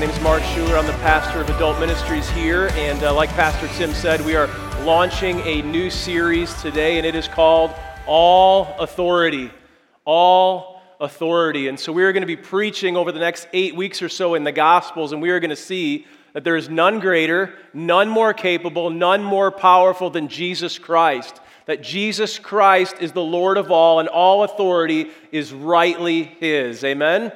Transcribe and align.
My 0.00 0.06
name 0.06 0.14
is 0.14 0.22
Mark 0.22 0.42
Schuler. 0.42 0.78
I'm 0.78 0.86
the 0.86 0.94
pastor 0.94 1.42
of 1.42 1.50
adult 1.50 1.78
ministries 1.78 2.26
here. 2.30 2.70
And 2.72 3.02
uh, 3.02 3.12
like 3.12 3.28
Pastor 3.32 3.68
Tim 3.76 3.92
said, 3.92 4.24
we 4.24 4.34
are 4.34 4.46
launching 4.82 5.40
a 5.40 5.60
new 5.60 5.90
series 5.90 6.54
today, 6.62 6.96
and 6.96 7.06
it 7.06 7.14
is 7.14 7.28
called 7.28 7.70
All 8.06 8.74
Authority. 8.78 9.50
All 10.06 10.80
Authority. 11.00 11.68
And 11.68 11.78
so 11.78 11.92
we 11.92 12.02
are 12.04 12.14
going 12.14 12.22
to 12.22 12.26
be 12.26 12.34
preaching 12.34 12.96
over 12.96 13.12
the 13.12 13.18
next 13.18 13.46
eight 13.52 13.76
weeks 13.76 14.00
or 14.00 14.08
so 14.08 14.36
in 14.36 14.42
the 14.42 14.52
Gospels, 14.52 15.12
and 15.12 15.20
we 15.20 15.28
are 15.28 15.38
going 15.38 15.50
to 15.50 15.54
see 15.56 16.06
that 16.32 16.44
there 16.44 16.56
is 16.56 16.70
none 16.70 16.98
greater, 16.98 17.54
none 17.74 18.08
more 18.08 18.32
capable, 18.32 18.88
none 18.88 19.22
more 19.22 19.50
powerful 19.50 20.08
than 20.08 20.28
Jesus 20.28 20.78
Christ. 20.78 21.42
That 21.66 21.82
Jesus 21.82 22.38
Christ 22.38 22.94
is 23.00 23.12
the 23.12 23.20
Lord 23.20 23.58
of 23.58 23.70
all, 23.70 24.00
and 24.00 24.08
all 24.08 24.44
authority 24.44 25.10
is 25.30 25.52
rightly 25.52 26.22
His. 26.22 26.84
Amen? 26.84 27.32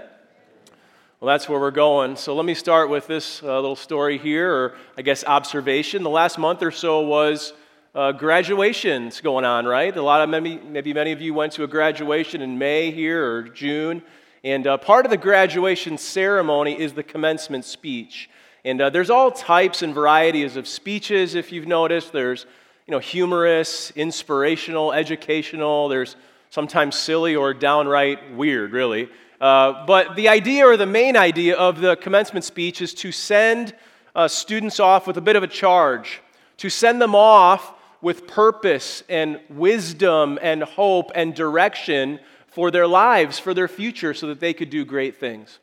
Well, 1.25 1.33
that's 1.33 1.49
where 1.49 1.59
we're 1.59 1.71
going. 1.71 2.17
So 2.17 2.35
let 2.35 2.45
me 2.45 2.53
start 2.53 2.91
with 2.91 3.07
this 3.07 3.43
uh, 3.43 3.47
little 3.47 3.77
story 3.77 4.19
here, 4.19 4.55
or 4.55 4.75
I 4.99 5.01
guess 5.01 5.25
observation. 5.25 6.03
The 6.03 6.11
last 6.11 6.37
month 6.37 6.63
or 6.63 6.71
so 6.71 7.01
was 7.01 7.55
uh, 7.95 8.13
graduations 8.13 9.23
going 9.23 9.47
on, 9.47 9.65
right? 9.65 9.97
A 9.97 10.03
lot 10.03 10.21
of 10.21 10.29
maybe, 10.29 10.59
maybe 10.59 10.93
many 10.93 11.13
of 11.13 11.23
you 11.23 11.33
went 11.33 11.53
to 11.55 11.65
a 11.65 11.67
graduation 11.67 12.43
in 12.43 12.59
May 12.59 12.91
here 12.91 13.25
or 13.25 13.43
June. 13.45 14.03
And 14.45 14.67
uh, 14.67 14.77
part 14.77 15.07
of 15.07 15.11
the 15.11 15.17
graduation 15.17 15.97
ceremony 15.97 16.79
is 16.79 16.93
the 16.93 17.03
commencement 17.03 17.65
speech. 17.65 18.29
And 18.63 18.79
uh, 18.83 18.91
there's 18.91 19.09
all 19.09 19.31
types 19.31 19.81
and 19.81 19.95
varieties 19.95 20.57
of 20.57 20.69
speeches, 20.69 21.35
if 21.35 21.53
you've 21.53 21.67
noticed. 21.67 22.13
There's 22.13 22.45
you 22.87 22.93
know, 22.93 22.99
humorous, 22.99 23.93
inspirational, 23.93 24.93
educational. 24.93 25.89
There's 25.89 26.17
sometimes 26.51 26.97
silly 26.97 27.35
or 27.35 27.55
downright 27.55 28.35
weird, 28.35 28.73
really. 28.73 29.09
Uh, 29.41 29.85
but 29.87 30.17
the 30.17 30.29
idea 30.29 30.67
or 30.67 30.77
the 30.77 30.87
main 30.87 31.17
idea 31.17 31.57
of 31.57 31.81
the 31.81 31.97
commencement 31.97 32.45
speech 32.45 32.81
is 32.81 32.95
to 32.95 33.13
send 33.13 33.75
uh, 34.15 34.29
students 34.29 34.79
off 34.79 35.07
with 35.07 35.17
a 35.17 35.21
bit 35.21 35.37
of 35.37 35.43
a 35.43 35.49
charge, 35.49 36.21
to 36.57 36.71
send 36.71 37.01
them 37.01 37.15
off 37.15 37.73
with 38.01 38.27
purpose 38.27 39.03
and 39.09 39.41
wisdom 39.49 40.39
and 40.43 40.63
hope 40.63 41.11
and 41.15 41.35
direction 41.35 42.21
for 42.47 42.71
their 42.71 42.87
lives, 42.87 43.39
for 43.39 43.55
their 43.55 43.67
future, 43.67 44.15
so 44.15 44.29
that 44.29 44.39
they 44.39 44.53
could 44.53 44.71
do 44.71 44.85
great 44.85 45.17
things. 45.17 45.59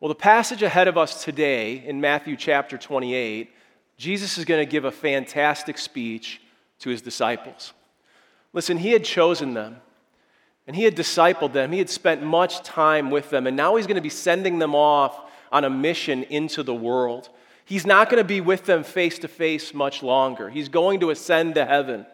Well, 0.00 0.08
the 0.08 0.14
passage 0.14 0.62
ahead 0.62 0.88
of 0.88 0.96
us 0.96 1.24
today 1.24 1.84
in 1.84 2.00
Matthew 2.00 2.36
chapter 2.36 2.78
28, 2.78 3.50
Jesus 3.96 4.38
is 4.38 4.44
going 4.44 4.64
to 4.64 4.70
give 4.70 4.84
a 4.84 4.90
fantastic 4.90 5.76
speech 5.76 6.40
to 6.80 6.90
his 6.90 7.02
disciples. 7.02 7.72
Listen, 8.52 8.78
he 8.78 8.92
had 8.92 9.04
chosen 9.04 9.54
them. 9.54 9.76
And 10.68 10.76
he 10.76 10.84
had 10.84 10.94
discipled 10.94 11.52
them, 11.52 11.72
he 11.72 11.78
had 11.78 11.90
spent 11.90 12.22
much 12.22 12.62
time 12.62 13.10
with 13.10 13.30
them, 13.30 13.48
and 13.48 13.56
now 13.56 13.74
he's 13.74 13.86
going 13.86 13.96
to 13.96 14.02
be 14.02 14.08
sending 14.08 14.60
them 14.60 14.74
off 14.74 15.18
on 15.50 15.64
a 15.64 15.70
mission 15.70 16.22
into 16.24 16.62
the 16.62 16.74
world. 16.74 17.30
He's 17.64 17.86
not 17.86 18.08
going 18.08 18.22
to 18.22 18.26
be 18.26 18.40
with 18.40 18.66
them 18.66 18.84
face 18.84 19.18
to 19.20 19.28
face 19.28 19.74
much 19.74 20.02
longer. 20.02 20.48
He's 20.48 20.68
going 20.68 21.00
to 21.00 21.10
ascend 21.10 21.56
to 21.56 21.64
heaven. 21.64 22.06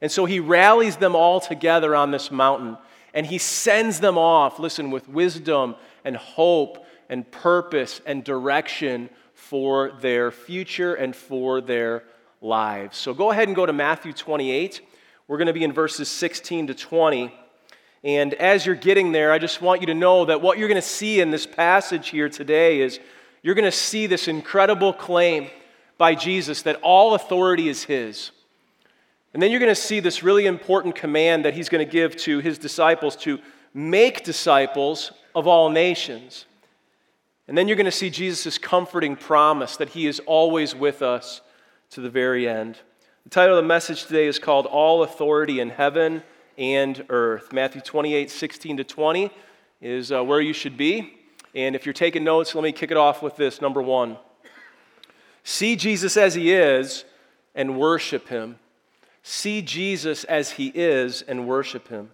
And 0.00 0.10
so 0.10 0.24
he 0.24 0.40
rallies 0.40 0.96
them 0.96 1.14
all 1.14 1.40
together 1.40 1.94
on 1.94 2.10
this 2.10 2.30
mountain 2.30 2.76
and 3.14 3.26
he 3.26 3.38
sends 3.38 4.00
them 4.00 4.18
off, 4.18 4.58
listen, 4.58 4.90
with 4.90 5.08
wisdom 5.08 5.76
and 6.04 6.16
hope 6.16 6.84
and 7.08 7.28
purpose 7.30 8.00
and 8.04 8.22
direction 8.22 9.08
for 9.34 9.92
their 10.00 10.30
future 10.30 10.94
and 10.94 11.16
for 11.16 11.60
their 11.60 12.04
lives. 12.40 12.98
So 12.98 13.14
go 13.14 13.30
ahead 13.30 13.48
and 13.48 13.56
go 13.56 13.66
to 13.66 13.72
Matthew 13.72 14.12
28. 14.12 14.82
We're 15.26 15.38
going 15.38 15.46
to 15.46 15.52
be 15.52 15.64
in 15.64 15.72
verses 15.72 16.08
16 16.08 16.68
to 16.68 16.74
20. 16.74 17.34
And 18.04 18.34
as 18.34 18.64
you're 18.64 18.74
getting 18.74 19.12
there, 19.12 19.32
I 19.32 19.38
just 19.38 19.60
want 19.60 19.80
you 19.80 19.88
to 19.88 19.94
know 19.94 20.24
that 20.26 20.40
what 20.40 20.58
you're 20.58 20.68
going 20.68 20.80
to 20.80 20.86
see 20.86 21.20
in 21.20 21.30
this 21.30 21.46
passage 21.46 22.08
here 22.10 22.28
today 22.28 22.80
is 22.80 23.00
you're 23.42 23.56
going 23.56 23.64
to 23.64 23.72
see 23.72 24.06
this 24.06 24.28
incredible 24.28 24.92
claim 24.92 25.48
by 25.96 26.14
Jesus 26.14 26.62
that 26.62 26.76
all 26.82 27.14
authority 27.14 27.68
is 27.68 27.84
His. 27.84 28.30
And 29.34 29.42
then 29.42 29.50
you're 29.50 29.60
going 29.60 29.74
to 29.74 29.80
see 29.80 30.00
this 30.00 30.22
really 30.22 30.46
important 30.46 30.94
command 30.94 31.44
that 31.44 31.54
He's 31.54 31.68
going 31.68 31.84
to 31.84 31.90
give 31.90 32.16
to 32.18 32.38
His 32.38 32.56
disciples 32.56 33.16
to 33.16 33.40
make 33.74 34.24
disciples 34.24 35.12
of 35.34 35.46
all 35.46 35.68
nations. 35.68 36.46
And 37.48 37.58
then 37.58 37.66
you're 37.66 37.76
going 37.76 37.86
to 37.86 37.90
see 37.90 38.10
Jesus' 38.10 38.58
comforting 38.58 39.16
promise 39.16 39.76
that 39.76 39.90
He 39.90 40.06
is 40.06 40.20
always 40.20 40.74
with 40.74 41.02
us 41.02 41.40
to 41.90 42.00
the 42.00 42.10
very 42.10 42.48
end. 42.48 42.78
The 43.24 43.30
title 43.30 43.56
of 43.56 43.62
the 43.62 43.68
message 43.68 44.06
today 44.06 44.26
is 44.26 44.38
called 44.38 44.66
All 44.66 45.02
Authority 45.02 45.58
in 45.60 45.70
Heaven 45.70 46.22
and 46.58 47.06
earth. 47.08 47.52
Matthew 47.52 47.80
28, 47.80 48.30
16 48.30 48.76
to 48.78 48.84
20 48.84 49.30
is 49.80 50.12
uh, 50.12 50.22
where 50.22 50.40
you 50.40 50.52
should 50.52 50.76
be. 50.76 51.14
And 51.54 51.74
if 51.74 51.86
you're 51.86 51.92
taking 51.92 52.24
notes, 52.24 52.54
let 52.54 52.64
me 52.64 52.72
kick 52.72 52.90
it 52.90 52.96
off 52.96 53.22
with 53.22 53.36
this. 53.36 53.60
Number 53.60 53.80
one 53.80 54.18
see 55.44 55.76
Jesus 55.76 56.16
as 56.16 56.34
he 56.34 56.52
is 56.52 57.04
and 57.54 57.78
worship 57.78 58.28
him. 58.28 58.58
See 59.22 59.62
Jesus 59.62 60.24
as 60.24 60.52
he 60.52 60.68
is 60.74 61.22
and 61.22 61.48
worship 61.48 61.88
him. 61.88 62.10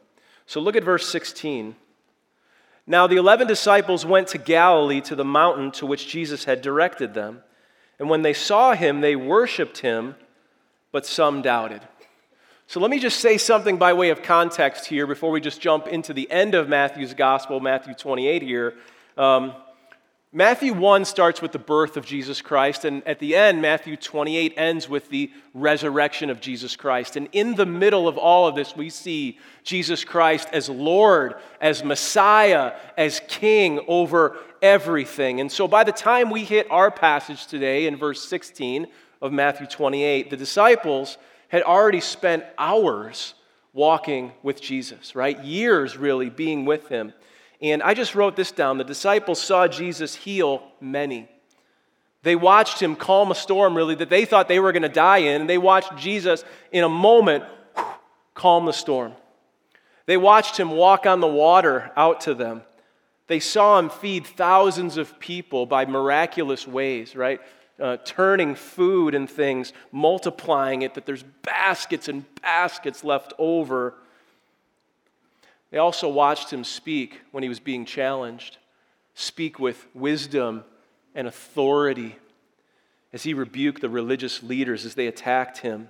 So 0.47 0.61
look 0.61 0.77
at 0.77 0.85
verse 0.85 1.09
16. 1.09 1.75
Now 2.87 3.07
the 3.07 3.17
eleven 3.17 3.49
disciples 3.49 4.05
went 4.05 4.29
to 4.29 4.39
Galilee 4.39 5.01
to 5.03 5.17
the 5.17 5.25
mountain 5.25 5.71
to 5.73 5.87
which 5.87 6.09
Jesus 6.09 6.45
had 6.45 6.61
directed 6.61 7.15
them. 7.15 7.43
And 7.99 8.11
when 8.11 8.23
they 8.23 8.35
saw 8.35 8.75
him, 8.75 9.01
they 9.01 9.17
worshiped 9.17 9.79
him, 9.79 10.17
but 10.93 11.07
some 11.07 11.41
doubted. 11.43 11.83
So 12.67 12.81
let 12.81 12.91
me 12.91 12.99
just 12.99 13.21
say 13.21 13.37
something 13.37 13.77
by 13.77 13.93
way 13.93 14.09
of 14.09 14.23
context 14.23 14.87
here 14.87 15.07
before 15.07 15.31
we 15.31 15.41
just 15.41 15.61
jump 15.61 15.87
into 15.87 16.15
the 16.15 16.31
end 16.31 16.55
of 16.55 16.67
Matthew's 16.67 17.13
gospel, 17.13 17.61
Matthew 17.61 17.93
28 17.95 18.43
here. 18.43 18.75
Um, 19.19 19.53
Matthew 20.33 20.73
1 20.73 21.05
starts 21.05 21.43
with 21.43 21.53
the 21.53 21.59
birth 21.59 21.97
of 21.97 22.07
Jesus 22.07 22.41
Christ, 22.41 22.87
and 22.87 23.07
at 23.07 23.21
the 23.21 23.37
end, 23.37 23.61
Matthew 23.63 23.97
28 23.97 24.55
ends 24.57 24.89
with 24.89 25.09
the 25.11 25.31
resurrection 25.53 26.31
of 26.31 26.41
Jesus 26.41 26.75
Christ. 26.75 27.17
And 27.17 27.29
in 27.33 27.55
the 27.55 27.67
middle 27.67 28.09
of 28.09 28.17
all 28.17 28.49
of 28.49 28.57
this, 28.57 28.75
we 28.75 28.89
see 28.89 29.39
Jesus 29.63 30.03
Christ 30.03 30.49
as 30.53 30.69
Lord, 30.69 31.35
as 31.61 31.85
Messiah, 31.85 32.73
as 32.97 33.21
King 33.29 33.85
over 33.87 34.39
everything. 34.63 35.39
And 35.39 35.53
so 35.53 35.69
by 35.69 35.85
the 35.85 35.93
time 35.93 36.31
we 36.31 36.45
hit 36.45 36.67
our 36.71 36.91
passage 36.91 37.47
today 37.47 37.87
in 37.87 37.97
verse 37.97 38.27
16 38.27 38.89
of 39.23 39.33
Matthew 39.33 39.67
28, 39.67 40.31
the 40.31 40.37
disciples 40.37 41.19
had 41.55 41.63
already 41.63 42.01
spent 42.01 42.43
hours 42.59 43.35
walking 43.73 44.33
with 44.43 44.61
Jesus, 44.61 45.15
right? 45.15 45.39
Years 45.45 45.97
really 45.97 46.29
being 46.29 46.65
with 46.65 46.89
him. 46.89 47.13
And 47.63 47.81
I 47.81 47.95
just 47.95 48.17
wrote 48.17 48.35
this 48.35 48.51
down. 48.51 48.77
The 48.77 48.83
disciples 48.83 49.41
saw 49.41 49.69
Jesus 49.69 50.17
heal 50.17 50.65
many. 50.81 51.29
They 52.25 52.35
watched 52.35 52.83
him 52.83 52.97
calm 52.97 53.31
a 53.31 53.37
storm, 53.37 53.77
really, 53.77 53.95
that 53.95 54.11
they 54.11 54.25
thought 54.25 54.49
they 54.49 54.59
were 54.59 54.73
going 54.73 54.83
to 54.83 54.89
die 54.89 55.19
in. 55.19 55.43
And 55.43 55.49
they 55.49 55.59
watched 55.59 55.97
Jesus, 55.97 56.45
in 56.73 56.83
a 56.83 56.89
moment, 56.89 57.45
calm 58.35 58.67
the 58.67 58.73
storm. 58.73 59.13
They 60.07 60.17
watched 60.17 60.57
him 60.59 60.73
walk 60.73 61.07
on 61.07 61.21
the 61.21 61.29
water 61.29 61.93
out 61.97 62.23
to 62.23 62.35
them. 62.35 62.63
They 63.29 63.39
saw 63.39 63.79
him 63.79 63.91
feed 63.91 64.27
thousands 64.27 64.97
of 64.97 65.21
people 65.21 65.67
by 65.67 65.87
miraculous 65.87 66.67
ways, 66.67 67.15
right? 67.15 67.41
Uh, 67.81 67.97
turning 68.05 68.55
food 68.55 69.15
and 69.15 69.29
things, 69.29 69.73
multiplying 69.91 70.83
it, 70.83 70.95
that 70.95 71.07
there's 71.07 71.25
baskets 71.43 72.09
and 72.09 72.25
baskets 72.41 73.03
left 73.03 73.33
over. 73.39 73.95
They 75.71 75.79
also 75.79 76.09
watched 76.09 76.53
him 76.53 76.63
speak 76.63 77.21
when 77.33 77.43
he 77.43 77.49
was 77.49 77.61
being 77.61 77.85
challenged, 77.85 78.59
speak 79.15 79.59
with 79.59 79.87
wisdom 79.95 80.65
and 81.15 81.27
authority 81.27 82.17
as 83.13 83.23
he 83.23 83.35
rebuked 83.35 83.81
the 83.81 83.89
religious 83.89 84.43
leaders 84.43 84.85
as 84.85 84.95
they 84.95 85.07
attacked 85.07 85.59
him. 85.59 85.89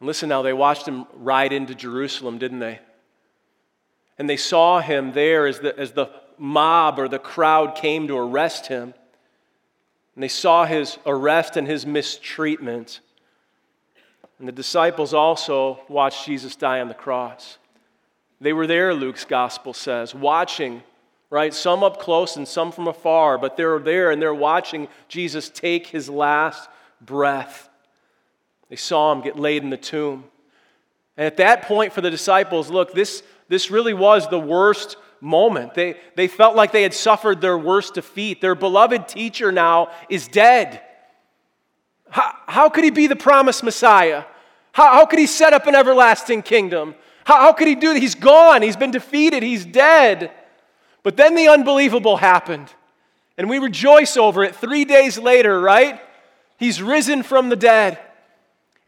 And 0.00 0.06
listen 0.06 0.28
now, 0.28 0.42
they 0.42 0.54
watched 0.54 0.88
him 0.88 1.06
ride 1.14 1.52
into 1.52 1.74
Jerusalem, 1.74 2.38
didn't 2.38 2.60
they? 2.60 2.80
And 4.18 4.28
they 4.28 4.38
saw 4.38 4.80
him 4.80 5.12
there 5.12 5.46
as 5.46 5.60
the, 5.60 5.78
as 5.78 5.92
the 5.92 6.10
mob 6.38 6.98
or 6.98 7.08
the 7.08 7.18
crowd 7.18 7.74
came 7.74 8.08
to 8.08 8.16
arrest 8.16 8.66
him. 8.66 8.94
And 10.20 10.22
they 10.22 10.28
saw 10.28 10.66
his 10.66 10.98
arrest 11.06 11.56
and 11.56 11.66
his 11.66 11.86
mistreatment. 11.86 13.00
And 14.38 14.46
the 14.46 14.52
disciples 14.52 15.14
also 15.14 15.80
watched 15.88 16.26
Jesus 16.26 16.56
die 16.56 16.82
on 16.82 16.88
the 16.88 16.94
cross. 16.94 17.56
They 18.38 18.52
were 18.52 18.66
there, 18.66 18.92
Luke's 18.92 19.24
gospel 19.24 19.72
says, 19.72 20.14
watching, 20.14 20.82
right? 21.30 21.54
Some 21.54 21.82
up 21.82 21.98
close 21.98 22.36
and 22.36 22.46
some 22.46 22.70
from 22.70 22.86
afar, 22.86 23.38
but 23.38 23.56
they're 23.56 23.78
there 23.78 24.10
and 24.10 24.20
they're 24.20 24.34
watching 24.34 24.88
Jesus 25.08 25.48
take 25.48 25.86
his 25.86 26.10
last 26.10 26.68
breath. 27.00 27.70
They 28.68 28.76
saw 28.76 29.12
him 29.12 29.22
get 29.22 29.38
laid 29.38 29.62
in 29.62 29.70
the 29.70 29.78
tomb. 29.78 30.24
And 31.16 31.26
at 31.26 31.38
that 31.38 31.62
point, 31.62 31.94
for 31.94 32.02
the 32.02 32.10
disciples, 32.10 32.68
look, 32.68 32.92
this, 32.92 33.22
this 33.48 33.70
really 33.70 33.94
was 33.94 34.28
the 34.28 34.38
worst 34.38 34.98
moment. 35.20 35.74
They, 35.74 35.96
they 36.16 36.28
felt 36.28 36.56
like 36.56 36.72
they 36.72 36.82
had 36.82 36.94
suffered 36.94 37.40
their 37.40 37.58
worst 37.58 37.94
defeat. 37.94 38.40
Their 38.40 38.54
beloved 38.54 39.08
teacher 39.08 39.52
now 39.52 39.90
is 40.08 40.28
dead. 40.28 40.80
How, 42.08 42.34
how 42.46 42.68
could 42.68 42.84
he 42.84 42.90
be 42.90 43.06
the 43.06 43.16
promised 43.16 43.62
Messiah? 43.62 44.24
How, 44.72 44.92
how 44.92 45.06
could 45.06 45.18
he 45.18 45.26
set 45.26 45.52
up 45.52 45.66
an 45.66 45.74
everlasting 45.74 46.42
kingdom? 46.42 46.94
How, 47.24 47.40
how 47.40 47.52
could 47.52 47.68
he 47.68 47.74
do 47.74 47.92
that? 47.92 48.00
He's 48.00 48.14
gone. 48.14 48.62
He's 48.62 48.76
been 48.76 48.90
defeated. 48.90 49.42
He's 49.42 49.64
dead. 49.64 50.30
But 51.02 51.16
then 51.16 51.34
the 51.34 51.48
unbelievable 51.48 52.18
happened, 52.18 52.72
and 53.38 53.48
we 53.48 53.58
rejoice 53.58 54.16
over 54.16 54.44
it 54.44 54.54
three 54.54 54.84
days 54.84 55.18
later, 55.18 55.58
right? 55.60 56.00
He's 56.58 56.82
risen 56.82 57.22
from 57.22 57.48
the 57.48 57.56
dead. 57.56 57.98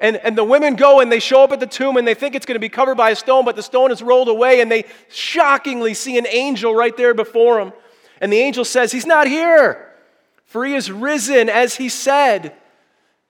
And, 0.02 0.16
and 0.16 0.37
the 0.37 0.43
women 0.43 0.75
go 0.75 0.99
and 0.99 1.12
they 1.12 1.20
show 1.20 1.44
up 1.44 1.52
at 1.52 1.60
the 1.60 1.66
tomb 1.66 1.96
and 1.96 2.06
they 2.06 2.14
think 2.14 2.34
it's 2.34 2.44
going 2.44 2.56
to 2.56 2.60
be 2.60 2.69
covered 2.69 2.96
by 2.96 3.10
a 3.10 3.16
stone, 3.16 3.44
but 3.44 3.54
the 3.54 3.62
stone 3.62 3.93
is 3.93 4.02
rolled 4.02 4.28
away 4.28 4.60
and 4.60 4.70
they 4.70 4.84
shockingly 5.08 5.94
see 5.94 6.19
an 6.19 6.26
angel 6.26 6.75
right 6.75 6.96
there 6.96 7.14
before 7.14 7.58
them. 7.58 7.72
And 8.20 8.32
the 8.32 8.38
angel 8.38 8.64
says, 8.64 8.90
He's 8.90 9.06
not 9.06 9.28
here, 9.28 9.94
for 10.44 10.66
he 10.66 10.75
is 10.75 10.90
risen 10.90 11.49
as 11.49 11.76
he 11.76 11.88
said. 11.88 12.52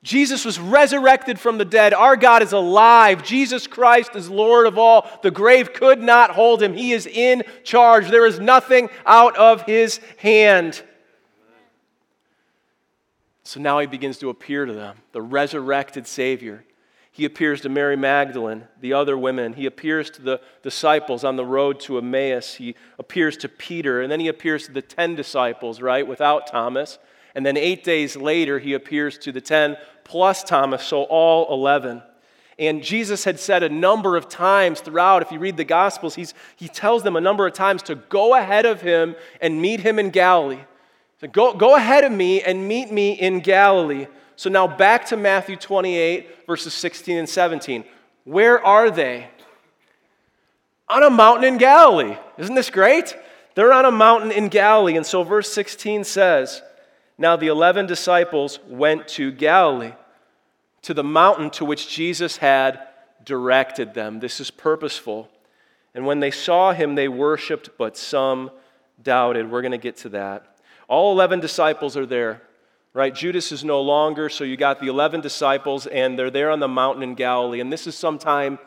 Jesus 0.02 0.46
was 0.46 0.58
resurrected 0.58 1.38
from 1.38 1.58
the 1.58 1.64
dead. 1.66 1.92
Our 1.92 2.16
God 2.16 2.42
is 2.42 2.52
alive. 2.52 3.22
Jesus 3.22 3.66
Christ 3.66 4.16
is 4.16 4.30
Lord 4.30 4.66
of 4.66 4.78
all. 4.78 5.08
The 5.22 5.30
grave 5.30 5.74
could 5.74 6.02
not 6.02 6.30
hold 6.30 6.62
him. 6.62 6.74
He 6.74 6.92
is 6.92 7.06
in 7.06 7.44
charge. 7.64 8.08
There 8.08 8.26
is 8.26 8.40
nothing 8.40 8.88
out 9.06 9.36
of 9.36 9.62
his 9.62 10.00
hand. 10.16 10.82
So 13.44 13.60
now 13.60 13.78
he 13.78 13.86
begins 13.86 14.18
to 14.18 14.30
appear 14.30 14.64
to 14.64 14.72
them, 14.72 14.98
the 15.12 15.22
resurrected 15.22 16.06
Savior. 16.06 16.64
He 17.10 17.24
appears 17.26 17.60
to 17.62 17.68
Mary 17.68 17.96
Magdalene, 17.96 18.68
the 18.80 18.94
other 18.94 19.18
women. 19.18 19.52
He 19.52 19.66
appears 19.66 20.08
to 20.10 20.22
the 20.22 20.40
disciples 20.62 21.24
on 21.24 21.36
the 21.36 21.44
road 21.44 21.78
to 21.80 21.98
Emmaus. 21.98 22.54
He 22.54 22.74
appears 22.98 23.36
to 23.38 23.48
Peter, 23.48 24.00
and 24.00 24.10
then 24.10 24.20
he 24.20 24.28
appears 24.28 24.66
to 24.66 24.72
the 24.72 24.80
10 24.80 25.14
disciples, 25.14 25.82
right, 25.82 26.06
without 26.06 26.46
Thomas. 26.46 26.98
And 27.34 27.44
then 27.44 27.56
eight 27.56 27.84
days 27.84 28.16
later, 28.16 28.58
he 28.58 28.72
appears 28.72 29.18
to 29.18 29.32
the 29.32 29.40
10 29.40 29.76
plus 30.04 30.42
Thomas, 30.42 30.84
so 30.84 31.02
all 31.04 31.52
11. 31.52 32.02
And 32.58 32.82
Jesus 32.82 33.24
had 33.24 33.40
said 33.40 33.62
a 33.62 33.68
number 33.68 34.16
of 34.16 34.28
times 34.28 34.80
throughout, 34.80 35.22
if 35.22 35.32
you 35.32 35.38
read 35.38 35.56
the 35.56 35.64
Gospels, 35.64 36.14
he's, 36.14 36.32
he 36.56 36.68
tells 36.68 37.02
them 37.02 37.16
a 37.16 37.20
number 37.20 37.46
of 37.46 37.52
times 37.52 37.82
to 37.84 37.94
go 37.94 38.34
ahead 38.34 38.66
of 38.66 38.80
him 38.80 39.16
and 39.40 39.60
meet 39.60 39.80
him 39.80 39.98
in 39.98 40.10
Galilee. 40.10 40.60
So 41.22 41.28
go, 41.28 41.54
go 41.54 41.76
ahead 41.76 42.02
of 42.02 42.10
me 42.10 42.42
and 42.42 42.66
meet 42.66 42.90
me 42.90 43.12
in 43.12 43.40
Galilee. 43.40 44.08
So 44.34 44.50
now 44.50 44.66
back 44.66 45.06
to 45.06 45.16
Matthew 45.16 45.54
28, 45.54 46.46
verses 46.48 46.74
16 46.74 47.16
and 47.16 47.28
17. 47.28 47.84
Where 48.24 48.64
are 48.64 48.90
they? 48.90 49.28
On 50.88 51.04
a 51.04 51.10
mountain 51.10 51.44
in 51.44 51.58
Galilee. 51.58 52.16
Isn't 52.38 52.56
this 52.56 52.70
great? 52.70 53.16
They're 53.54 53.72
on 53.72 53.84
a 53.84 53.92
mountain 53.92 54.32
in 54.32 54.48
Galilee. 54.48 54.96
And 54.96 55.06
so 55.06 55.22
verse 55.22 55.52
16 55.52 56.02
says, 56.02 56.60
Now 57.16 57.36
the 57.36 57.46
11 57.46 57.86
disciples 57.86 58.58
went 58.66 59.06
to 59.08 59.30
Galilee 59.30 59.92
to 60.82 60.92
the 60.92 61.04
mountain 61.04 61.50
to 61.50 61.64
which 61.64 61.88
Jesus 61.88 62.38
had 62.38 62.80
directed 63.24 63.94
them. 63.94 64.18
This 64.18 64.40
is 64.40 64.50
purposeful. 64.50 65.28
And 65.94 66.04
when 66.04 66.18
they 66.18 66.32
saw 66.32 66.72
him, 66.72 66.96
they 66.96 67.06
worshiped, 67.06 67.70
but 67.78 67.96
some 67.96 68.50
doubted. 69.00 69.48
We're 69.48 69.62
going 69.62 69.70
to 69.70 69.78
get 69.78 69.98
to 69.98 70.08
that. 70.08 70.51
All 70.92 71.12
11 71.12 71.40
disciples 71.40 71.96
are 71.96 72.04
there, 72.04 72.42
right? 72.92 73.14
Judas 73.14 73.50
is 73.50 73.64
no 73.64 73.80
longer, 73.80 74.28
so 74.28 74.44
you 74.44 74.58
got 74.58 74.78
the 74.78 74.88
11 74.88 75.22
disciples, 75.22 75.86
and 75.86 76.18
they're 76.18 76.30
there 76.30 76.50
on 76.50 76.60
the 76.60 76.68
mountain 76.68 77.02
in 77.02 77.14
Galilee. 77.14 77.60
And 77.60 77.72
this 77.72 77.86
is 77.86 77.94
sometime, 77.94 78.58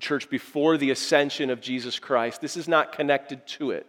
church, 0.00 0.30
before 0.30 0.78
the 0.78 0.90
ascension 0.90 1.50
of 1.50 1.60
Jesus 1.60 1.98
Christ. 1.98 2.40
This 2.40 2.56
is 2.56 2.68
not 2.68 2.92
connected 2.92 3.46
to 3.48 3.72
it. 3.72 3.86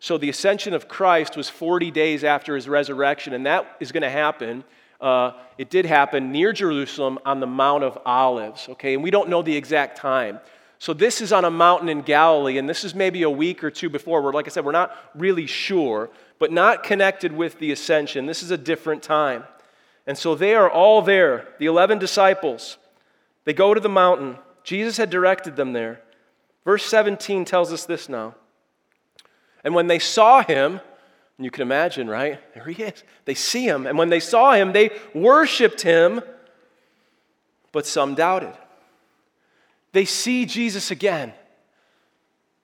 So 0.00 0.16
the 0.16 0.30
ascension 0.30 0.72
of 0.72 0.88
Christ 0.88 1.36
was 1.36 1.50
40 1.50 1.90
days 1.90 2.24
after 2.24 2.54
his 2.54 2.66
resurrection, 2.66 3.34
and 3.34 3.44
that 3.44 3.76
is 3.78 3.92
going 3.92 4.04
to 4.04 4.08
happen 4.08 4.64
uh, 4.98 5.32
it 5.56 5.70
did 5.70 5.86
happen 5.86 6.32
near 6.32 6.52
Jerusalem 6.52 7.20
on 7.24 7.38
the 7.38 7.46
Mount 7.46 7.84
of 7.84 7.96
Olives, 8.04 8.68
okay? 8.70 8.94
And 8.94 9.02
we 9.02 9.12
don't 9.12 9.28
know 9.28 9.42
the 9.42 9.56
exact 9.56 9.96
time. 9.96 10.40
So 10.80 10.92
this 10.92 11.20
is 11.20 11.32
on 11.32 11.44
a 11.44 11.50
mountain 11.50 11.88
in 11.88 12.02
Galilee, 12.02 12.58
and 12.58 12.68
this 12.68 12.84
is 12.84 12.94
maybe 12.94 13.22
a 13.22 13.30
week 13.30 13.64
or 13.64 13.70
two 13.70 13.90
before. 13.90 14.22
Where, 14.22 14.32
like 14.32 14.46
I 14.46 14.50
said, 14.50 14.64
we're 14.64 14.72
not 14.72 14.96
really 15.14 15.46
sure, 15.46 16.08
but 16.38 16.52
not 16.52 16.82
connected 16.82 17.32
with 17.32 17.58
the 17.58 17.72
ascension. 17.72 18.26
This 18.26 18.42
is 18.42 18.50
a 18.50 18.58
different 18.58 19.02
time. 19.02 19.44
And 20.06 20.16
so 20.16 20.34
they 20.34 20.54
are 20.54 20.70
all 20.70 21.02
there, 21.02 21.48
the 21.58 21.66
11 21.66 21.98
disciples. 21.98 22.78
They 23.44 23.52
go 23.52 23.74
to 23.74 23.80
the 23.80 23.88
mountain. 23.88 24.38
Jesus 24.62 24.96
had 24.96 25.10
directed 25.10 25.56
them 25.56 25.72
there. 25.72 26.00
Verse 26.64 26.84
17 26.84 27.44
tells 27.44 27.72
us 27.72 27.84
this 27.84 28.08
now. 28.08 28.34
And 29.64 29.74
when 29.74 29.86
they 29.86 29.98
saw 29.98 30.42
him, 30.42 30.80
and 31.36 31.44
you 31.44 31.50
can 31.50 31.62
imagine, 31.62 32.08
right? 32.08 32.40
There 32.54 32.64
he 32.64 32.82
is. 32.82 33.04
They 33.24 33.34
see 33.34 33.66
him. 33.66 33.86
And 33.86 33.96
when 33.96 34.08
they 34.08 34.20
saw 34.20 34.52
him, 34.52 34.72
they 34.72 34.90
worshiped 35.14 35.82
him, 35.82 36.20
but 37.72 37.86
some 37.86 38.14
doubted. 38.14 38.52
They 39.92 40.04
see 40.04 40.46
Jesus 40.46 40.90
again. 40.90 41.32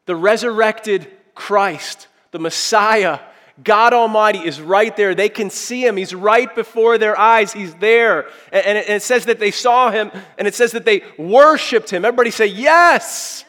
The 0.06 0.17
resurrected 0.17 1.11
Christ, 1.35 2.09
the 2.31 2.38
Messiah, 2.38 3.21
God 3.62 3.93
Almighty 3.93 4.41
is 4.41 4.61
right 4.61 4.97
there. 4.97 5.15
They 5.15 5.29
can 5.29 5.49
see 5.49 5.87
him. 5.87 5.97
He's 5.97 6.15
right 6.15 6.53
before 6.53 6.99
their 6.99 7.17
eyes. 7.17 7.53
He's 7.53 7.73
there. 7.75 8.27
And 8.51 8.77
it, 8.77 9.03
says 9.03 9.27
that 9.27 9.39
they 9.39 9.53
saw 9.53 9.93
him, 9.93 10.11
and 10.37 10.49
it 10.49 10.55
says 10.55 10.73
that 10.73 10.85
they 10.85 11.03
worshiped 11.17 11.91
him. 11.91 12.05
Everybody 12.05 12.31
say, 12.31 12.47
Yes. 12.47 13.45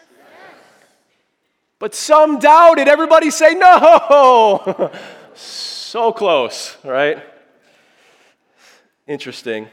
But 1.79 1.93
some 1.93 2.39
doubted. 2.39 2.87
Everybody 2.87 3.31
say, 3.31 3.55
No. 3.55 4.91
so 5.33 6.11
close, 6.11 6.77
right? 6.83 7.23
Interesting. 9.07 9.67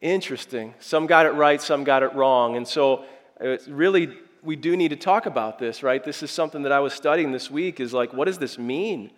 Interesting. 0.00 0.74
Some 0.78 1.06
got 1.06 1.26
it 1.26 1.30
right, 1.30 1.60
some 1.60 1.84
got 1.84 2.02
it 2.02 2.14
wrong. 2.14 2.56
And 2.56 2.66
so, 2.66 3.04
it's 3.38 3.68
really, 3.68 4.16
we 4.42 4.56
do 4.56 4.76
need 4.76 4.88
to 4.88 4.96
talk 4.96 5.26
about 5.26 5.58
this, 5.58 5.82
right? 5.82 6.02
This 6.02 6.22
is 6.22 6.30
something 6.30 6.62
that 6.62 6.72
I 6.72 6.80
was 6.80 6.92
studying 6.94 7.32
this 7.32 7.50
week 7.50 7.80
is 7.80 7.92
like, 7.92 8.12
what 8.12 8.26
does 8.26 8.38
this 8.38 8.58
mean 8.58 9.10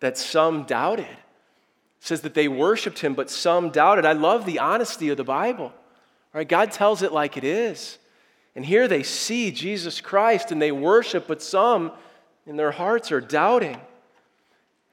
that 0.00 0.16
some 0.16 0.64
doubted? 0.64 1.06
It 1.06 1.16
says 2.00 2.20
that 2.20 2.34
they 2.34 2.48
worshiped 2.48 3.00
him, 3.00 3.14
but 3.14 3.30
some 3.30 3.70
doubted. 3.70 4.04
I 4.04 4.12
love 4.12 4.46
the 4.46 4.60
honesty 4.60 5.08
of 5.08 5.16
the 5.16 5.24
Bible, 5.24 5.72
right? 6.32 6.48
God 6.48 6.70
tells 6.70 7.02
it 7.02 7.12
like 7.12 7.36
it 7.36 7.44
is. 7.44 7.98
And 8.54 8.64
here 8.64 8.88
they 8.88 9.02
see 9.02 9.50
Jesus 9.50 10.00
Christ 10.00 10.52
and 10.52 10.60
they 10.60 10.72
worship, 10.72 11.26
but 11.26 11.42
some 11.42 11.92
in 12.46 12.56
their 12.56 12.72
hearts 12.72 13.12
are 13.12 13.20
doubting. 13.20 13.80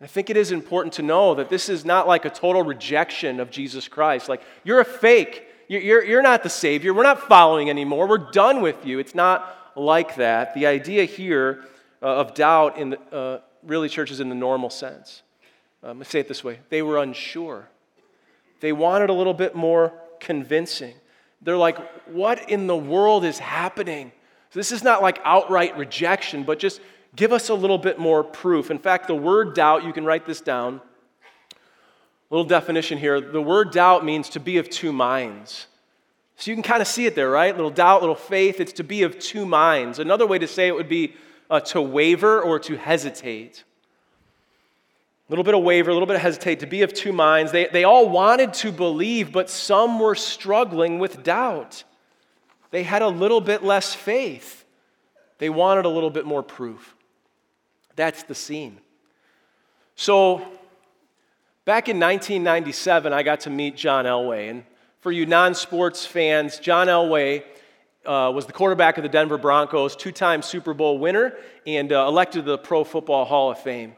I 0.02 0.08
think 0.08 0.30
it 0.30 0.38
is 0.38 0.52
important 0.52 0.94
to 0.96 1.02
know 1.02 1.36
that 1.36 1.50
this 1.50 1.70
is 1.70 1.86
not 1.86 2.08
like 2.08 2.26
a 2.26 2.30
total 2.30 2.64
rejection 2.64 3.40
of 3.40 3.50
Jesus 3.50 3.88
Christ. 3.88 4.28
Like, 4.28 4.42
you're 4.64 4.82
a 4.82 4.86
fake. 4.86 5.48
You're, 5.68 6.04
you're 6.04 6.22
not 6.22 6.44
the 6.44 6.50
Savior. 6.50 6.94
We're 6.94 7.04
not 7.04 7.28
following 7.28 7.70
anymore. 7.70 8.08
We're 8.08 8.30
done 8.32 8.62
with 8.62 8.86
you. 8.86 9.00
It's 9.00 9.16
not 9.16 9.65
like 9.76 10.16
that. 10.16 10.54
The 10.54 10.66
idea 10.66 11.06
here 11.06 11.66
uh, 12.02 12.06
of 12.06 12.34
doubt 12.34 12.78
in 12.78 12.92
the, 12.92 13.00
uh, 13.16 13.40
really 13.64 13.90
churches 13.90 14.20
in 14.20 14.30
the 14.30 14.36
normal 14.36 14.70
sense. 14.70 15.24
Um, 15.84 16.00
let's 16.00 16.10
say 16.10 16.20
it 16.20 16.28
this 16.28 16.44
way 16.44 16.60
they 16.70 16.82
were 16.82 16.98
unsure. 16.98 17.68
They 18.62 18.72
wanted 18.72 19.10
a 19.10 19.14
little 19.14 19.34
bit 19.34 19.56
more 19.56 19.94
convincing. 20.20 20.96
They're 21.42 21.58
like, 21.58 21.78
what 22.08 22.50
in 22.50 22.68
the 22.68 22.76
world 22.76 23.26
is 23.26 23.38
happening? 23.38 24.12
So 24.50 24.60
this 24.60 24.72
is 24.72 24.84
not 24.84 25.02
like 25.02 25.20
outright 25.24 25.78
rejection, 25.78 26.44
but 26.44 26.58
just 26.58 26.82
give 27.16 27.32
us 27.32 27.50
a 27.50 27.54
little 27.54 27.78
bit 27.78 28.00
more 28.00 28.24
proof. 28.24 28.72
In 28.72 28.80
fact, 28.80 29.08
the 29.08 29.16
word 29.16 29.54
doubt, 29.54 29.84
you 29.84 29.94
can 29.94 30.06
write 30.06 30.26
this 30.26 30.42
down. 30.42 30.82
A 31.52 32.34
little 32.34 32.48
definition 32.48 32.98
here. 32.98 33.22
The 33.22 33.42
word 33.42 33.72
doubt 33.72 34.04
means 34.04 34.30
to 34.30 34.40
be 34.40 34.58
of 34.58 34.70
two 34.70 34.92
minds. 34.92 35.68
So 36.38 36.52
you 36.52 36.56
can 36.56 36.64
kind 36.64 36.82
of 36.82 36.88
see 36.88 37.06
it 37.06 37.16
there, 37.16 37.30
right? 37.30 37.56
Little 37.56 37.72
doubt, 37.72 38.02
little 38.02 38.16
faith. 38.16 38.60
It's 38.60 38.74
to 38.74 38.84
be 38.84 39.04
of 39.04 39.18
two 39.20 39.46
minds. 39.46 40.00
Another 40.00 40.28
way 40.28 40.38
to 40.38 40.48
say 40.48 40.68
it 40.68 40.76
would 40.76 40.90
be 40.90 41.16
uh, 41.50 41.60
to 41.62 41.82
waver 41.82 42.42
or 42.42 42.60
to 42.60 42.76
hesitate. 42.76 43.64
A 45.28 45.32
little 45.32 45.44
bit 45.44 45.56
of 45.56 45.64
waver, 45.64 45.90
a 45.90 45.94
little 45.94 46.08
bit 46.08 46.18
of 46.18 46.22
hesitate, 46.22 46.60
to 46.60 46.68
be 46.68 46.82
of 46.82 46.94
two 46.94 47.14
minds. 47.14 47.52
They, 47.52 47.68
they 47.68 47.84
all 47.84 48.10
wanted 48.10 48.54
to 48.56 48.72
believe, 48.72 49.32
but 49.32 49.50
some 49.50 50.00
were 50.00 50.14
struggling 50.14 51.00
with 51.00 51.24
doubt. 51.24 51.84
They 52.72 52.84
had 52.84 53.02
a 53.02 53.08
little 53.08 53.42
bit 53.42 53.64
less 53.64 53.96
faith. 53.96 54.66
They 55.38 55.50
wanted 55.50 55.86
a 55.86 55.90
little 55.90 56.10
bit 56.10 56.26
more 56.26 56.44
proof. 56.44 56.96
That's 57.96 58.24
the 58.24 58.36
scene. 58.36 58.78
So, 59.96 60.46
back 61.64 61.88
in 61.88 62.00
1997, 62.00 63.14
I 63.14 63.24
got 63.24 63.42
to 63.42 63.50
meet 63.50 63.78
John 63.78 64.06
Elway. 64.06 64.50
And 64.50 64.64
for 65.06 65.12
you 65.12 65.28
non 65.28 65.54
sports 65.54 66.04
fans, 66.04 66.58
John 66.58 66.88
Elway 66.88 67.44
uh, 68.08 68.32
was 68.34 68.48
the 68.48 68.52
quarterback 68.54 68.98
of 68.98 69.04
the 69.04 69.10
Denver 69.10 69.38
Broncos, 69.38 69.96
two 69.96 70.12
time 70.12 70.42
Super 70.42 70.74
Bowl 70.74 70.98
winner, 70.98 71.36
and 71.68 71.94
uh, 71.94 72.08
elected 72.08 72.44
to 72.44 72.52
the 72.54 72.58
Pro 72.58 72.84
Football 72.84 73.26
Hall 73.26 73.52
of 73.52 73.60
Fame. 73.60 73.94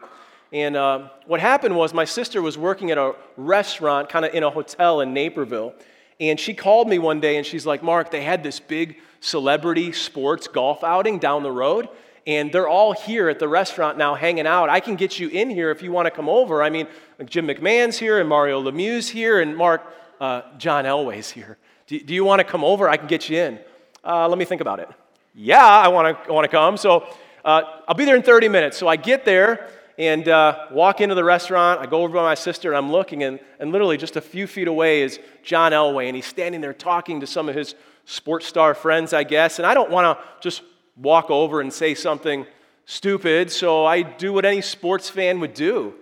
And 0.51 0.75
uh, 0.75 1.07
what 1.25 1.39
happened 1.39 1.77
was 1.77 1.93
my 1.93 2.03
sister 2.03 2.41
was 2.41 2.57
working 2.57 2.91
at 2.91 2.97
a 2.97 3.15
restaurant, 3.37 4.09
kind 4.09 4.25
of 4.25 4.33
in 4.33 4.43
a 4.43 4.49
hotel 4.49 4.99
in 4.99 5.13
Naperville. 5.13 5.73
And 6.19 6.37
she 6.37 6.53
called 6.53 6.89
me 6.89 6.99
one 6.99 7.21
day 7.21 7.37
and 7.37 7.45
she's 7.45 7.65
like, 7.65 7.81
Mark, 7.81 8.11
they 8.11 8.23
had 8.23 8.43
this 8.43 8.59
big 8.59 8.97
celebrity 9.21 9.93
sports 9.93 10.49
golf 10.49 10.83
outing 10.83 11.19
down 11.19 11.41
the 11.41 11.53
road 11.53 11.87
and 12.27 12.51
they're 12.51 12.67
all 12.67 12.91
here 12.91 13.29
at 13.29 13.39
the 13.39 13.47
restaurant 13.47 13.97
now 13.97 14.13
hanging 14.13 14.45
out. 14.45 14.69
I 14.69 14.81
can 14.81 14.97
get 14.97 15.17
you 15.17 15.29
in 15.29 15.49
here 15.49 15.71
if 15.71 15.81
you 15.81 15.93
want 15.93 16.07
to 16.07 16.11
come 16.11 16.27
over. 16.27 16.61
I 16.61 16.69
mean, 16.69 16.85
Jim 17.25 17.47
McMahon's 17.47 17.97
here, 17.97 18.19
and 18.19 18.27
Mario 18.27 18.61
Lemieux's 18.61 19.07
here, 19.07 19.39
and 19.39 19.55
Mark, 19.55 19.81
uh, 20.19 20.41
John 20.57 20.85
Elway's 20.85 21.29
here. 21.29 21.57
Do, 21.87 21.99
do, 21.99 22.13
you 22.13 22.23
want 22.23 22.39
to 22.39 22.43
come 22.43 22.63
over? 22.63 22.89
I 22.89 22.97
can 22.97 23.07
get 23.07 23.29
you 23.29 23.37
in. 23.37 23.59
Uh, 24.03 24.27
let 24.27 24.37
me 24.37 24.45
think 24.45 24.61
about 24.61 24.79
it. 24.79 24.89
Yeah, 25.33 25.65
I 25.65 25.87
want 25.87 26.25
to, 26.25 26.33
want 26.33 26.45
to 26.45 26.49
come. 26.49 26.77
So 26.77 27.07
uh, 27.45 27.61
I'll 27.87 27.95
be 27.95 28.05
there 28.05 28.15
in 28.15 28.23
30 28.23 28.49
minutes. 28.49 28.77
So 28.77 28.87
I 28.87 28.95
get 28.95 29.25
there 29.25 29.69
and 29.97 30.27
uh, 30.27 30.67
walk 30.71 31.01
into 31.01 31.15
the 31.15 31.23
restaurant. 31.23 31.79
I 31.79 31.85
go 31.85 32.03
over 32.03 32.13
by 32.15 32.23
my 32.23 32.35
sister 32.35 32.69
and 32.69 32.77
I'm 32.77 32.91
looking, 32.91 33.23
and, 33.23 33.39
and 33.59 33.71
literally 33.71 33.97
just 33.97 34.15
a 34.15 34.21
few 34.21 34.47
feet 34.47 34.67
away 34.67 35.01
is 35.01 35.19
John 35.43 35.71
Elway, 35.71 36.07
and 36.07 36.15
he's 36.15 36.25
standing 36.25 36.61
there 36.61 36.73
talking 36.73 37.19
to 37.21 37.27
some 37.27 37.49
of 37.49 37.55
his 37.55 37.75
sports 38.05 38.45
star 38.45 38.73
friends, 38.73 39.13
I 39.13 39.23
guess. 39.23 39.59
And 39.59 39.65
I 39.65 39.73
don't 39.73 39.89
want 39.89 40.17
to 40.17 40.25
just 40.41 40.61
walk 40.95 41.29
over 41.29 41.61
and 41.61 41.71
say 41.71 41.95
something 41.95 42.45
stupid, 42.85 43.51
so 43.51 43.85
I 43.85 44.01
do 44.01 44.33
what 44.33 44.45
any 44.45 44.61
sports 44.61 45.09
fan 45.09 45.39
would 45.39 45.53
do. 45.53 45.93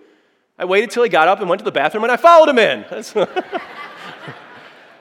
I 0.58 0.64
waited 0.64 0.90
till 0.90 1.02
he 1.02 1.08
got 1.08 1.28
up 1.28 1.40
and 1.40 1.48
went 1.48 1.58
to 1.58 1.64
the 1.64 1.72
bathroom, 1.72 2.04
and 2.04 2.12
I 2.12 2.16
followed 2.16 2.48
him 2.48 2.58
in. 2.58 2.84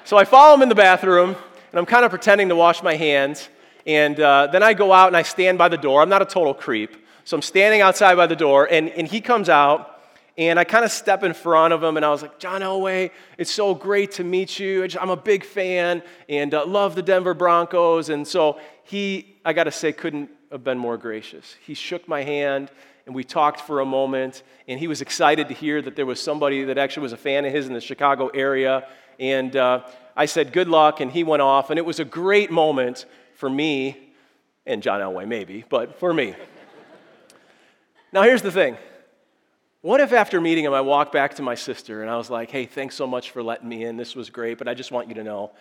so 0.06 0.18
I 0.18 0.24
follow 0.24 0.54
him 0.54 0.62
in 0.62 0.70
the 0.70 0.76
bathroom, 0.76 1.30
and 1.30 1.80
I'm 1.80 1.86
kind 1.88 2.06
of 2.06 2.12
pretending 2.12 2.50
to 2.50 2.56
wash 2.56 2.84
my 2.84 2.96
hands. 2.96 3.50
And 3.88 4.20
uh, 4.20 4.48
then 4.52 4.62
I 4.62 4.76
go 4.76 4.94
out 4.94 5.08
and 5.08 5.18
I 5.18 5.24
stand 5.24 5.58
by 5.58 5.68
the 5.68 5.78
door. 5.78 6.02
I'm 6.04 6.10
not 6.10 6.22
a 6.22 6.26
total 6.26 6.54
creep. 6.54 6.96
So 7.24 7.36
I'm 7.36 7.42
standing 7.42 7.82
outside 7.82 8.14
by 8.16 8.28
the 8.28 8.36
door, 8.36 8.68
and, 8.70 8.90
and 8.90 9.08
he 9.08 9.20
comes 9.20 9.50
out, 9.50 10.00
and 10.38 10.60
I 10.60 10.64
kind 10.64 10.86
of 10.86 10.92
step 10.92 11.24
in 11.24 11.34
front 11.34 11.74
of 11.74 11.84
him, 11.84 11.98
and 11.98 12.06
I 12.06 12.10
was 12.10 12.22
like, 12.22 12.38
John 12.38 12.62
Elway, 12.62 13.10
it's 13.40 13.50
so 13.50 13.74
great 13.74 14.12
to 14.14 14.24
meet 14.24 14.60
you. 14.60 14.88
I'm 15.02 15.10
a 15.10 15.18
big 15.18 15.44
fan 15.44 16.04
and 16.30 16.54
uh, 16.54 16.68
love 16.68 16.94
the 16.94 17.02
Denver 17.02 17.34
Broncos. 17.34 18.10
And 18.10 18.28
so 18.28 18.60
he, 18.84 19.38
I 19.44 19.54
got 19.54 19.64
to 19.64 19.72
say, 19.72 19.92
couldn't 19.92 20.30
have 20.52 20.64
been 20.64 20.78
more 20.78 20.98
gracious. 20.98 21.56
He 21.66 21.74
shook 21.74 22.08
my 22.08 22.22
hand, 22.22 22.70
and 23.08 23.16
we 23.16 23.24
talked 23.24 23.62
for 23.62 23.80
a 23.80 23.86
moment, 23.86 24.44
and 24.68 24.80
he 24.80 24.88
was 24.88 25.02
excited 25.02 25.48
to 25.48 25.56
hear 25.56 25.82
that 25.82 25.96
there 25.96 26.06
was 26.06 26.20
somebody 26.20 26.64
that 26.66 26.78
actually 26.78 27.04
was 27.04 27.14
a 27.14 27.18
fan 27.18 27.46
of 27.46 27.52
his 27.52 27.66
in 27.66 27.74
the 27.74 27.82
Chicago 27.82 28.28
area. 28.28 28.88
And 29.20 29.56
uh, 29.56 29.82
I 30.16 30.26
said, 30.26 30.54
Good 30.54 30.68
luck, 30.68 31.00
and 31.00 31.12
he 31.12 31.24
went 31.24 31.42
off, 31.42 31.70
and 31.70 31.80
it 31.80 31.86
was 31.86 32.00
a 32.00 32.06
great 32.06 32.52
moment 32.52 33.06
for 33.36 33.50
me, 33.50 34.14
and 34.66 34.82
John 34.82 35.02
Elway 35.02 35.28
maybe, 35.28 35.64
but 35.70 36.00
for 36.00 36.14
me. 36.14 36.36
now, 38.12 38.24
here's 38.24 38.42
the 38.42 38.52
thing 38.52 38.78
what 39.86 40.02
if 40.02 40.14
after 40.14 40.42
meeting 40.42 40.66
him, 40.66 40.74
I 40.74 40.82
walked 40.82 41.12
back 41.12 41.36
to 41.36 41.44
my 41.44 41.54
sister 41.54 42.02
and 42.02 42.10
I 42.10 42.18
was 42.18 42.28
like, 42.28 42.50
hey, 42.50 42.66
thanks 42.66 42.96
so 42.96 43.06
much 43.06 43.30
for 43.30 43.44
letting 43.44 43.70
me 43.70 43.84
in. 43.84 43.98
This 43.98 44.16
was 44.16 44.32
great, 44.32 44.58
but 44.58 44.68
I 44.68 44.74
just 44.74 44.92
want 44.92 45.10
you 45.10 45.14
to 45.14 45.24
know, 45.24 45.52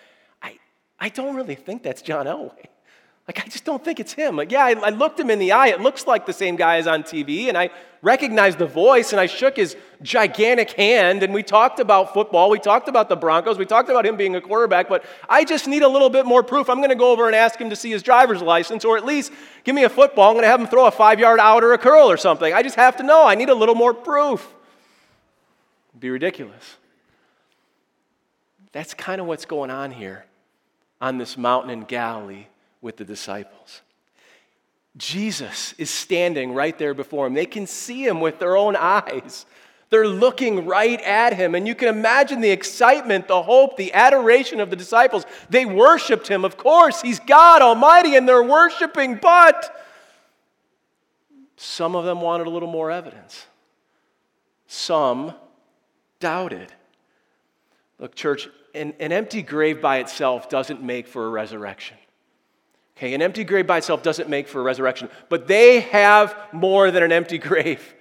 I, 0.43 0.59
I 0.99 1.11
don't 1.11 1.37
really 1.37 1.57
think 1.57 1.83
that's 1.83 2.01
John 2.01 2.25
Elway. 2.25 2.69
Like, 3.27 3.41
I 3.41 3.49
just 3.49 3.65
don't 3.65 3.83
think 3.83 4.01
it's 4.01 4.13
him. 4.13 4.37
Like, 4.37 4.53
yeah, 4.53 4.65
I, 4.65 4.73
I, 4.73 4.91
looked 4.91 5.19
him 5.19 5.31
in 5.31 5.39
the 5.39 5.53
eye. 5.53 5.69
It 5.69 5.81
looks 5.81 6.07
like 6.07 6.27
the 6.27 6.33
same 6.33 6.57
guy 6.57 6.77
as 6.77 6.87
on 6.87 7.03
TV, 7.03 7.49
and 7.49 7.57
I 7.57 7.71
recognized 8.03 8.59
the 8.59 8.67
voice, 8.67 9.13
and 9.13 9.21
I 9.21 9.25
shook 9.25 9.57
his 9.57 9.77
gigantic 10.03 10.73
hand, 10.73 11.23
and 11.23 11.33
we 11.33 11.43
talked 11.43 11.81
about 11.81 12.13
football. 12.13 12.51
We 12.51 12.59
talked 12.59 12.87
about 12.87 13.09
the 13.09 13.17
Broncos. 13.17 13.57
We 13.57 13.65
talked 13.65 13.89
about 13.89 14.05
him 14.05 14.19
being 14.19 14.37
a 14.37 14.43
quarterback, 14.43 14.91
but 14.91 15.07
I 15.27 15.45
just 15.47 15.67
need 15.67 15.83
a 15.83 15.89
little 15.89 16.11
bit 16.11 16.27
more 16.27 16.43
proof. 16.43 16.69
I'm 16.69 16.79
going 16.79 16.91
to 16.91 16.97
go 16.97 17.13
over 17.13 17.27
and 17.27 17.35
ask 17.35 17.59
him 17.59 17.71
to 17.71 17.77
see 17.77 17.91
his 17.91 18.03
driver's 18.03 18.43
license, 18.43 18.85
or 18.85 18.99
at 18.99 19.07
least 19.07 19.33
give 19.65 19.75
me 19.75 19.85
a 19.85 19.89
football. 19.89 20.29
I'm 20.29 20.35
going 20.35 20.45
to 20.45 20.49
have 20.49 20.61
him 20.61 20.67
throw 20.67 20.85
a 20.85 20.91
five 20.91 21.19
yard 21.19 21.41
out 21.41 21.65
or 21.65 21.73
a 21.73 21.79
curl 21.79 22.11
or 22.11 22.19
something. 22.19 22.53
I 22.53 22.63
just 22.63 22.77
have 22.77 22.99
to 22.99 23.03
know. 23.03 23.27
I 23.27 23.37
need 23.37 23.49
a 23.49 23.55
little 23.55 23.75
more 23.75 23.95
proof. 23.95 24.47
It'd 25.93 26.01
be 26.01 26.11
ridiculous. 26.11 26.77
That's 28.73 28.93
kind 28.93 29.19
of 29.19 29.27
what's 29.27 29.47
going 29.47 29.71
on 29.71 29.93
here 29.93 30.27
on 31.01 31.17
this 31.17 31.39
mountain 31.39 31.71
in 31.71 31.85
Galilee 31.85 32.49
with 32.85 32.99
the 32.99 33.05
disciples. 33.05 33.81
Jesus 34.99 35.73
is 35.79 35.89
standing 35.89 36.53
right 36.53 36.79
there 36.79 36.93
before 36.93 37.27
them. 37.27 37.33
They 37.35 37.47
can 37.47 37.67
see 37.67 38.07
him 38.07 38.21
with 38.21 38.39
their 38.39 38.59
own 38.59 38.77
eyes. 38.77 39.47
They're 39.89 40.07
looking 40.07 40.67
right 40.67 41.01
at 41.01 41.33
him. 41.33 41.55
And 41.55 41.67
you 41.67 41.75
can 41.75 41.89
imagine 41.89 42.43
the 42.43 42.51
excitement, 42.51 43.27
the 43.27 43.43
hope, 43.43 43.79
the 43.79 43.93
adoration 43.95 44.61
of 44.61 44.69
the 44.69 44.77
disciples. 44.77 45.25
They 45.49 45.65
worshiped 45.65 46.29
him. 46.29 46.45
Of 46.45 46.59
course, 46.59 47.01
he's 47.01 47.19
God 47.21 47.63
Almighty, 47.63 48.17
and 48.17 48.29
they're 48.29 48.43
worshiping, 48.43 49.19
but 49.21 49.83
some 51.57 51.97
of 51.97 52.05
them 52.05 52.21
wanted 52.21 52.47
a 52.47 52.51
little 52.51 52.71
more 52.71 52.91
evidence. 52.91 53.47
Some 54.67 55.33
doubted. 56.21 56.71
Look, 57.99 58.15
church, 58.15 58.49
an, 58.75 58.93
an 59.01 59.11
empty 59.11 59.41
grave 59.41 59.81
by 59.81 59.99
itself 59.99 60.51
doesn't 60.51 60.83
make 60.83 61.09
for 61.09 61.27
a 61.27 61.31
resurrection. 61.31 61.97
Okay, 62.97 63.13
an 63.13 63.23
empty 63.23 63.43
grave 63.43 63.67
by 63.67 63.79
itself 63.79 64.03
doesn't 64.03 64.29
make 64.29 64.47
for 64.47 64.61
a 64.61 64.65
resurrection, 64.65 65.09
but 65.29 65.49
they 65.49 65.81
have 65.81 66.37
more 66.53 66.91
than 66.91 67.03
an 67.03 67.13
empty 67.13 67.39
grave. 67.51 67.95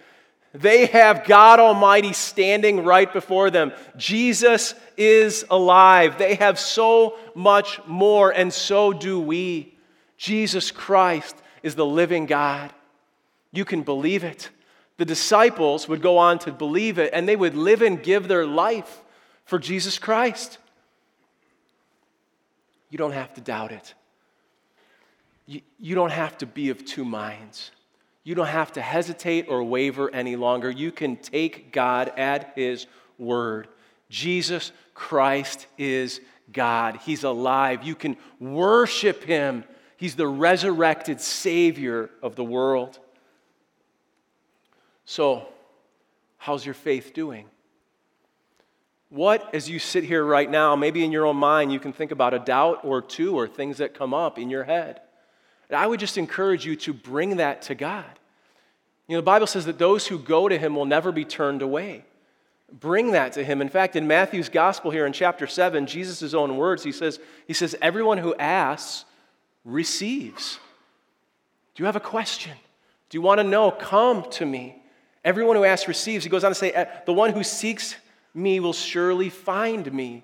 They 0.54 0.86
have 0.86 1.26
God 1.26 1.60
Almighty 1.60 2.14
standing 2.14 2.84
right 2.84 3.12
before 3.12 3.50
them. 3.50 3.72
Jesus 3.98 4.76
is 4.96 5.46
alive. 5.50 6.20
They 6.20 6.36
have 6.36 6.60
so 6.60 7.18
much 7.34 7.84
more, 7.88 8.30
and 8.30 8.54
so 8.54 8.94
do 8.94 9.20
we. 9.20 9.74
Jesus 10.18 10.70
Christ 10.70 11.36
is 11.64 11.74
the 11.74 11.86
living 11.86 12.28
God. 12.28 12.72
You 13.52 13.66
can 13.66 13.82
believe 13.82 14.24
it. 14.24 14.52
The 14.98 15.06
disciples 15.06 15.88
would 15.88 16.04
go 16.04 16.20
on 16.20 16.38
to 16.40 16.52
believe 16.52 17.00
it, 17.00 17.12
and 17.14 17.28
they 17.28 17.36
would 17.36 17.56
live 17.56 17.82
and 17.82 18.02
give 18.02 18.28
their 18.28 18.46
life 18.46 19.02
for 19.46 19.58
Jesus 19.58 19.98
Christ. 19.98 20.60
You 22.92 23.00
don't 23.00 23.14
have 23.14 23.34
to 23.34 23.42
doubt 23.42 23.72
it 23.72 23.96
you, 25.46 25.62
you 25.80 25.96
don't 25.96 26.12
have 26.12 26.38
to 26.40 26.46
be 26.46 26.70
of 26.70 26.86
two 26.86 27.06
minds. 27.06 27.72
You 28.24 28.36
don't 28.36 28.48
have 28.48 28.72
to 28.74 28.82
hesitate 28.82 29.48
or 29.50 29.64
waver 29.64 30.14
any 30.14 30.36
longer. 30.36 30.72
You 30.72 30.92
can 30.92 31.18
take 31.18 31.74
God 31.74 32.12
at 32.18 32.54
His 32.56 32.88
word. 33.18 33.68
Jesus 34.10 34.72
Christ 34.94 35.68
is 35.78 36.22
God. 36.52 37.00
He's 37.04 37.24
alive. 37.24 37.84
You 37.84 37.96
can 37.96 38.16
worship 38.40 39.24
Him. 39.24 39.66
He's 39.98 40.16
the 40.16 40.28
resurrected 40.28 41.20
Savior 41.20 42.10
of 42.22 42.36
the 42.36 42.44
world. 42.44 43.00
So, 45.06 45.48
how's 46.38 46.66
your 46.66 46.76
faith 46.76 47.14
doing? 47.14 47.46
What, 49.10 49.54
as 49.54 49.70
you 49.70 49.80
sit 49.80 50.06
here 50.06 50.26
right 50.26 50.50
now, 50.50 50.76
maybe 50.76 51.04
in 51.04 51.12
your 51.12 51.26
own 51.26 51.36
mind, 51.36 51.72
you 51.72 51.80
can 51.80 51.94
think 51.94 52.12
about 52.12 52.34
a 52.34 52.40
doubt 52.40 52.80
or 52.84 53.02
two 53.02 53.36
or 53.38 53.48
things 53.48 53.78
that 53.78 53.94
come 53.94 54.14
up 54.14 54.40
in 54.40 54.50
your 54.50 54.64
head. 54.64 55.02
I 55.72 55.88
would 55.88 56.00
just 56.00 56.18
encourage 56.18 56.66
you 56.66 56.76
to 56.78 56.94
bring 56.94 57.38
that 57.38 57.64
to 57.64 57.76
God. 57.76 58.06
You 59.08 59.16
know, 59.16 59.22
the 59.22 59.26
Bible 59.26 59.48
says 59.48 59.66
that 59.66 59.80
those 59.80 60.08
who 60.08 60.18
go 60.18 60.48
to 60.48 60.58
him 60.58 60.76
will 60.76 60.86
never 60.86 61.12
be 61.12 61.26
turned 61.26 61.62
away. 61.62 62.06
Bring 62.72 63.12
that 63.12 63.34
to 63.34 63.44
him. 63.44 63.62
In 63.62 63.70
fact, 63.70 63.96
in 63.96 64.08
Matthew's 64.08 64.50
gospel 64.50 64.92
here 64.92 65.06
in 65.06 65.14
chapter 65.14 65.46
7, 65.46 65.86
Jesus' 65.86 66.34
own 66.34 66.58
words, 66.58 66.84
he 66.84 66.92
says, 66.92 67.20
he 67.46 67.54
says, 67.54 67.76
Everyone 67.82 68.18
who 68.18 68.34
asks 68.36 69.06
receives. 69.64 70.60
Do 71.76 71.84
you 71.84 71.86
have 71.86 71.96
a 71.96 72.02
question? 72.02 72.54
Do 73.10 73.18
you 73.18 73.22
want 73.22 73.40
to 73.40 73.44
know? 73.44 73.72
Come 73.72 74.30
to 74.32 74.46
me. 74.46 74.82
Everyone 75.24 75.56
who 75.56 75.64
asks 75.64 75.88
receives. 75.88 76.24
He 76.24 76.30
goes 76.30 76.44
on 76.44 76.52
to 76.52 76.56
say, 76.56 76.72
eh, 76.72 76.86
The 77.06 77.14
one 77.14 77.32
who 77.32 77.44
seeks 77.44 77.96
me 78.34 78.60
will 78.60 78.74
surely 78.74 79.30
find 79.30 79.92
me. 79.94 80.24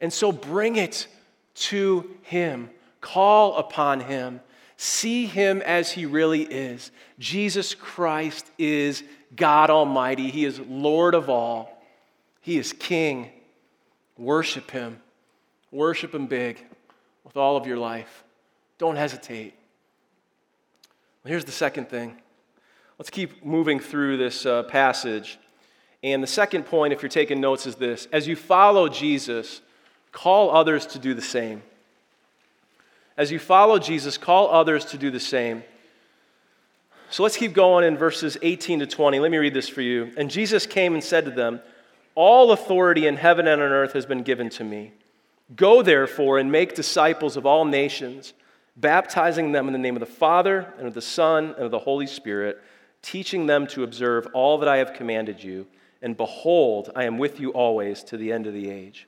And 0.00 0.12
so 0.12 0.32
bring 0.32 0.76
it 0.76 1.06
to 1.54 2.08
him. 2.22 2.70
Call 3.00 3.56
upon 3.56 4.00
him. 4.00 4.40
See 4.76 5.26
him 5.26 5.60
as 5.62 5.92
he 5.92 6.06
really 6.06 6.42
is. 6.42 6.90
Jesus 7.18 7.74
Christ 7.74 8.50
is 8.58 9.02
God 9.36 9.70
Almighty. 9.70 10.30
He 10.30 10.44
is 10.44 10.58
Lord 10.60 11.14
of 11.14 11.28
all. 11.28 11.82
He 12.40 12.58
is 12.58 12.72
King. 12.72 13.30
Worship 14.16 14.70
him. 14.70 15.00
Worship 15.70 16.14
him 16.14 16.26
big 16.26 16.64
with 17.24 17.36
all 17.36 17.56
of 17.56 17.66
your 17.66 17.76
life. 17.76 18.24
Don't 18.78 18.96
hesitate. 18.96 19.54
Well, 21.22 21.30
here's 21.30 21.44
the 21.44 21.52
second 21.52 21.88
thing. 21.88 22.16
Let's 22.98 23.10
keep 23.10 23.44
moving 23.44 23.80
through 23.80 24.16
this 24.16 24.44
uh, 24.44 24.62
passage. 24.64 25.38
And 26.02 26.22
the 26.22 26.26
second 26.26 26.64
point, 26.64 26.92
if 26.92 27.02
you're 27.02 27.10
taking 27.10 27.40
notes, 27.40 27.66
is 27.66 27.76
this 27.76 28.08
as 28.12 28.26
you 28.26 28.36
follow 28.36 28.88
Jesus, 28.88 29.60
call 30.12 30.50
others 30.50 30.86
to 30.86 30.98
do 30.98 31.14
the 31.14 31.22
same. 31.22 31.62
As 33.20 33.30
you 33.30 33.38
follow 33.38 33.78
Jesus, 33.78 34.16
call 34.16 34.50
others 34.50 34.86
to 34.86 34.96
do 34.96 35.10
the 35.10 35.20
same. 35.20 35.62
So 37.10 37.22
let's 37.22 37.36
keep 37.36 37.52
going 37.52 37.84
in 37.84 37.98
verses 37.98 38.38
18 38.40 38.78
to 38.78 38.86
20. 38.86 39.20
Let 39.20 39.30
me 39.30 39.36
read 39.36 39.52
this 39.52 39.68
for 39.68 39.82
you. 39.82 40.10
And 40.16 40.30
Jesus 40.30 40.64
came 40.64 40.94
and 40.94 41.04
said 41.04 41.26
to 41.26 41.30
them, 41.30 41.60
All 42.14 42.50
authority 42.50 43.06
in 43.06 43.16
heaven 43.16 43.46
and 43.46 43.60
on 43.60 43.72
earth 43.72 43.92
has 43.92 44.06
been 44.06 44.22
given 44.22 44.48
to 44.48 44.64
me. 44.64 44.92
Go 45.54 45.82
therefore 45.82 46.38
and 46.38 46.50
make 46.50 46.74
disciples 46.74 47.36
of 47.36 47.44
all 47.44 47.66
nations, 47.66 48.32
baptizing 48.74 49.52
them 49.52 49.66
in 49.66 49.74
the 49.74 49.78
name 49.78 49.96
of 49.96 50.00
the 50.00 50.06
Father, 50.06 50.72
and 50.78 50.86
of 50.86 50.94
the 50.94 51.02
Son, 51.02 51.48
and 51.56 51.66
of 51.66 51.70
the 51.70 51.80
Holy 51.80 52.06
Spirit, 52.06 52.58
teaching 53.02 53.44
them 53.44 53.66
to 53.66 53.82
observe 53.82 54.28
all 54.32 54.56
that 54.56 54.68
I 54.68 54.78
have 54.78 54.94
commanded 54.94 55.44
you. 55.44 55.66
And 56.00 56.16
behold, 56.16 56.90
I 56.96 57.04
am 57.04 57.18
with 57.18 57.38
you 57.38 57.50
always 57.50 58.02
to 58.04 58.16
the 58.16 58.32
end 58.32 58.46
of 58.46 58.54
the 58.54 58.70
age. 58.70 59.06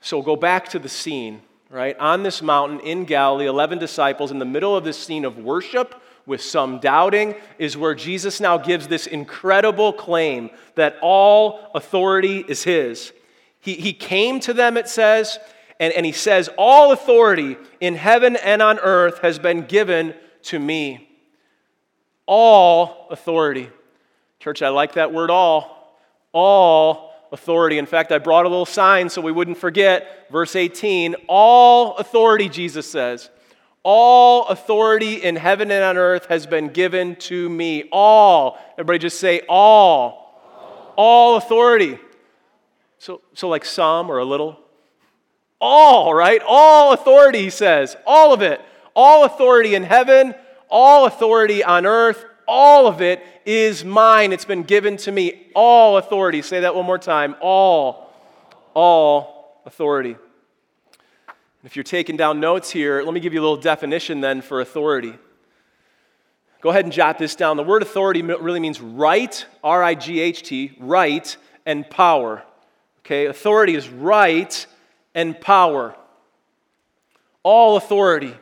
So 0.00 0.22
go 0.22 0.36
back 0.36 0.68
to 0.68 0.78
the 0.78 0.88
scene 0.88 1.42
right? 1.70 1.98
On 1.98 2.22
this 2.22 2.42
mountain 2.42 2.80
in 2.80 3.04
Galilee, 3.04 3.46
11 3.46 3.78
disciples 3.78 4.30
in 4.30 4.38
the 4.38 4.44
middle 4.44 4.76
of 4.76 4.84
this 4.84 4.98
scene 4.98 5.24
of 5.24 5.38
worship 5.38 6.00
with 6.26 6.42
some 6.42 6.80
doubting 6.80 7.34
is 7.58 7.76
where 7.76 7.94
Jesus 7.94 8.40
now 8.40 8.58
gives 8.58 8.88
this 8.88 9.06
incredible 9.06 9.92
claim 9.92 10.50
that 10.74 10.96
all 11.00 11.70
authority 11.74 12.44
is 12.48 12.64
his. 12.64 13.12
He, 13.60 13.74
he 13.74 13.92
came 13.92 14.40
to 14.40 14.52
them, 14.52 14.76
it 14.76 14.88
says, 14.88 15.38
and, 15.78 15.92
and 15.92 16.06
he 16.06 16.12
says, 16.12 16.48
All 16.58 16.92
authority 16.92 17.56
in 17.80 17.94
heaven 17.94 18.36
and 18.36 18.62
on 18.62 18.78
earth 18.78 19.18
has 19.18 19.38
been 19.38 19.62
given 19.62 20.14
to 20.44 20.58
me. 20.58 21.08
all 22.26 23.06
authority. 23.10 23.70
Church, 24.40 24.62
I 24.62 24.68
like 24.68 24.94
that 24.94 25.12
word 25.12 25.30
all. 25.30 25.96
All 26.32 27.12
authority. 27.32 27.78
In 27.78 27.86
fact, 27.86 28.12
I 28.12 28.18
brought 28.18 28.46
a 28.46 28.48
little 28.48 28.66
sign 28.66 29.08
so 29.08 29.20
we 29.20 29.32
wouldn't 29.32 29.58
forget. 29.58 30.28
Verse 30.30 30.56
18 30.56 31.14
All 31.28 31.96
authority, 31.96 32.48
Jesus 32.48 32.90
says. 32.90 33.30
All 33.82 34.46
authority 34.48 35.22
in 35.22 35.36
heaven 35.36 35.70
and 35.70 35.84
on 35.84 35.96
earth 35.96 36.26
has 36.26 36.44
been 36.46 36.68
given 36.68 37.14
to 37.16 37.48
me. 37.48 37.84
All. 37.92 38.58
Everybody 38.72 38.98
just 38.98 39.20
say, 39.20 39.42
all. 39.48 40.42
All, 40.56 40.94
all 40.96 41.36
authority. 41.36 41.98
So, 42.98 43.20
so, 43.34 43.48
like 43.48 43.64
some 43.64 44.10
or 44.10 44.18
a 44.18 44.24
little? 44.24 44.58
All, 45.60 46.12
right? 46.12 46.42
All 46.46 46.92
authority, 46.92 47.42
he 47.42 47.50
says. 47.50 47.96
All 48.06 48.32
of 48.32 48.42
it. 48.42 48.60
All 48.96 49.24
authority 49.24 49.74
in 49.74 49.82
heaven, 49.82 50.34
all 50.70 51.06
authority 51.06 51.62
on 51.62 51.86
earth, 51.86 52.24
all 52.46 52.86
of 52.86 53.00
it 53.00 53.24
is 53.44 53.84
mine. 53.84 54.32
It's 54.32 54.44
been 54.44 54.62
given 54.62 54.96
to 54.98 55.12
me. 55.12 55.46
All 55.54 55.96
authority. 55.96 56.42
Say 56.42 56.60
that 56.60 56.74
one 56.74 56.86
more 56.86 56.98
time. 56.98 57.36
All. 57.40 58.12
All 58.74 59.60
authority. 59.66 60.16
If 61.64 61.74
you're 61.74 61.82
taking 61.82 62.16
down 62.16 62.38
notes 62.38 62.70
here, 62.70 63.02
let 63.02 63.12
me 63.12 63.20
give 63.20 63.34
you 63.34 63.40
a 63.40 63.42
little 63.42 63.56
definition 63.56 64.20
then 64.20 64.40
for 64.40 64.60
authority. 64.60 65.14
Go 66.60 66.70
ahead 66.70 66.84
and 66.84 66.92
jot 66.92 67.18
this 67.18 67.34
down. 67.34 67.56
The 67.56 67.62
word 67.62 67.82
authority 67.82 68.22
really 68.22 68.60
means 68.60 68.80
right, 68.80 69.44
R 69.62 69.82
I 69.82 69.94
G 69.94 70.20
H 70.20 70.42
T, 70.42 70.76
right, 70.78 71.36
and 71.64 71.88
power. 71.90 72.42
Okay, 73.00 73.26
authority 73.26 73.74
is 73.74 73.88
right 73.88 74.66
and 75.14 75.40
power. 75.40 75.94
All 77.42 77.76
authority. 77.76 78.34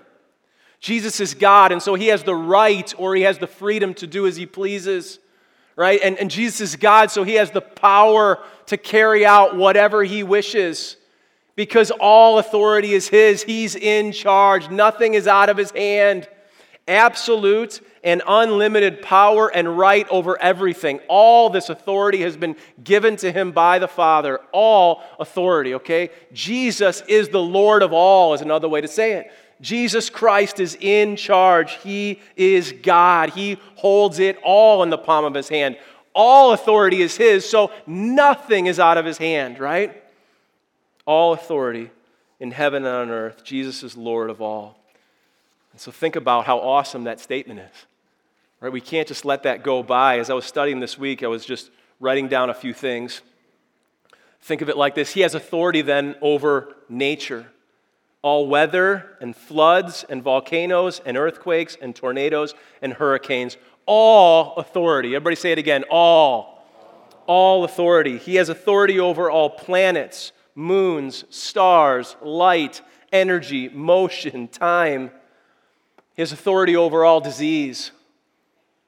Jesus 0.84 1.18
is 1.18 1.32
God, 1.32 1.72
and 1.72 1.82
so 1.82 1.94
he 1.94 2.08
has 2.08 2.24
the 2.24 2.34
right 2.34 2.92
or 2.98 3.14
he 3.14 3.22
has 3.22 3.38
the 3.38 3.46
freedom 3.46 3.94
to 3.94 4.06
do 4.06 4.26
as 4.26 4.36
he 4.36 4.44
pleases, 4.44 5.18
right? 5.76 5.98
And, 6.04 6.18
and 6.18 6.30
Jesus 6.30 6.60
is 6.60 6.76
God, 6.76 7.10
so 7.10 7.24
he 7.24 7.36
has 7.36 7.50
the 7.50 7.62
power 7.62 8.38
to 8.66 8.76
carry 8.76 9.24
out 9.24 9.56
whatever 9.56 10.04
he 10.04 10.22
wishes 10.22 10.98
because 11.56 11.90
all 11.92 12.38
authority 12.38 12.92
is 12.92 13.08
His. 13.08 13.42
He's 13.42 13.76
in 13.76 14.12
charge, 14.12 14.68
nothing 14.68 15.14
is 15.14 15.26
out 15.26 15.48
of 15.48 15.56
His 15.56 15.70
hand. 15.70 16.28
Absolute 16.86 17.80
and 18.02 18.20
unlimited 18.28 19.00
power 19.00 19.48
and 19.48 19.78
right 19.78 20.06
over 20.10 20.38
everything. 20.38 21.00
All 21.08 21.48
this 21.48 21.70
authority 21.70 22.20
has 22.20 22.36
been 22.36 22.56
given 22.82 23.16
to 23.16 23.32
Him 23.32 23.52
by 23.52 23.78
the 23.78 23.88
Father. 23.88 24.40
All 24.52 25.02
authority, 25.18 25.76
okay? 25.76 26.10
Jesus 26.34 27.02
is 27.08 27.30
the 27.30 27.40
Lord 27.40 27.82
of 27.82 27.94
all, 27.94 28.34
is 28.34 28.42
another 28.42 28.68
way 28.68 28.82
to 28.82 28.88
say 28.88 29.12
it. 29.12 29.32
Jesus 29.60 30.10
Christ 30.10 30.60
is 30.60 30.76
in 30.80 31.16
charge. 31.16 31.74
He 31.82 32.20
is 32.36 32.72
God. 32.82 33.30
He 33.30 33.58
holds 33.76 34.18
it 34.18 34.38
all 34.42 34.82
in 34.82 34.90
the 34.90 34.98
palm 34.98 35.24
of 35.24 35.34
His 35.34 35.48
hand. 35.48 35.76
All 36.14 36.52
authority 36.52 37.02
is 37.02 37.16
His, 37.16 37.48
so 37.48 37.70
nothing 37.86 38.66
is 38.66 38.78
out 38.78 38.98
of 38.98 39.04
His 39.04 39.18
hand, 39.18 39.58
right? 39.58 40.00
all 41.06 41.32
authority 41.32 41.90
in 42.40 42.50
heaven 42.50 42.84
and 42.84 42.94
on 42.94 43.10
earth. 43.10 43.44
Jesus 43.44 43.82
is 43.82 43.96
Lord 43.96 44.30
of 44.30 44.40
all. 44.40 44.78
And 45.72 45.80
so 45.80 45.90
think 45.90 46.16
about 46.16 46.46
how 46.46 46.58
awesome 46.58 47.04
that 47.04 47.20
statement 47.20 47.60
is. 47.60 47.86
Right? 48.60 48.72
We 48.72 48.80
can't 48.80 49.08
just 49.08 49.24
let 49.24 49.42
that 49.42 49.62
go 49.62 49.82
by. 49.82 50.18
As 50.18 50.30
I 50.30 50.34
was 50.34 50.44
studying 50.44 50.80
this 50.80 50.98
week, 50.98 51.22
I 51.22 51.26
was 51.26 51.44
just 51.44 51.70
writing 52.00 52.28
down 52.28 52.50
a 52.50 52.54
few 52.54 52.72
things. 52.72 53.20
Think 54.40 54.62
of 54.62 54.68
it 54.68 54.76
like 54.76 54.94
this 54.94 55.12
He 55.12 55.20
has 55.20 55.34
authority 55.34 55.82
then 55.82 56.16
over 56.20 56.74
nature. 56.88 57.46
All 58.24 58.46
weather 58.46 59.18
and 59.20 59.36
floods 59.36 60.02
and 60.08 60.22
volcanoes 60.22 60.98
and 61.04 61.18
earthquakes 61.18 61.76
and 61.78 61.94
tornadoes 61.94 62.54
and 62.80 62.94
hurricanes. 62.94 63.58
All 63.84 64.56
authority. 64.56 65.08
Everybody 65.14 65.36
say 65.36 65.52
it 65.52 65.58
again. 65.58 65.84
All. 65.90 66.66
All 67.26 67.64
authority. 67.64 68.16
He 68.16 68.36
has 68.36 68.48
authority 68.48 68.98
over 68.98 69.30
all 69.30 69.50
planets, 69.50 70.32
moons, 70.54 71.26
stars, 71.28 72.16
light, 72.22 72.80
energy, 73.12 73.68
motion, 73.68 74.48
time. 74.48 75.10
He 76.16 76.22
has 76.22 76.32
authority 76.32 76.76
over 76.76 77.04
all 77.04 77.20
disease. 77.20 77.90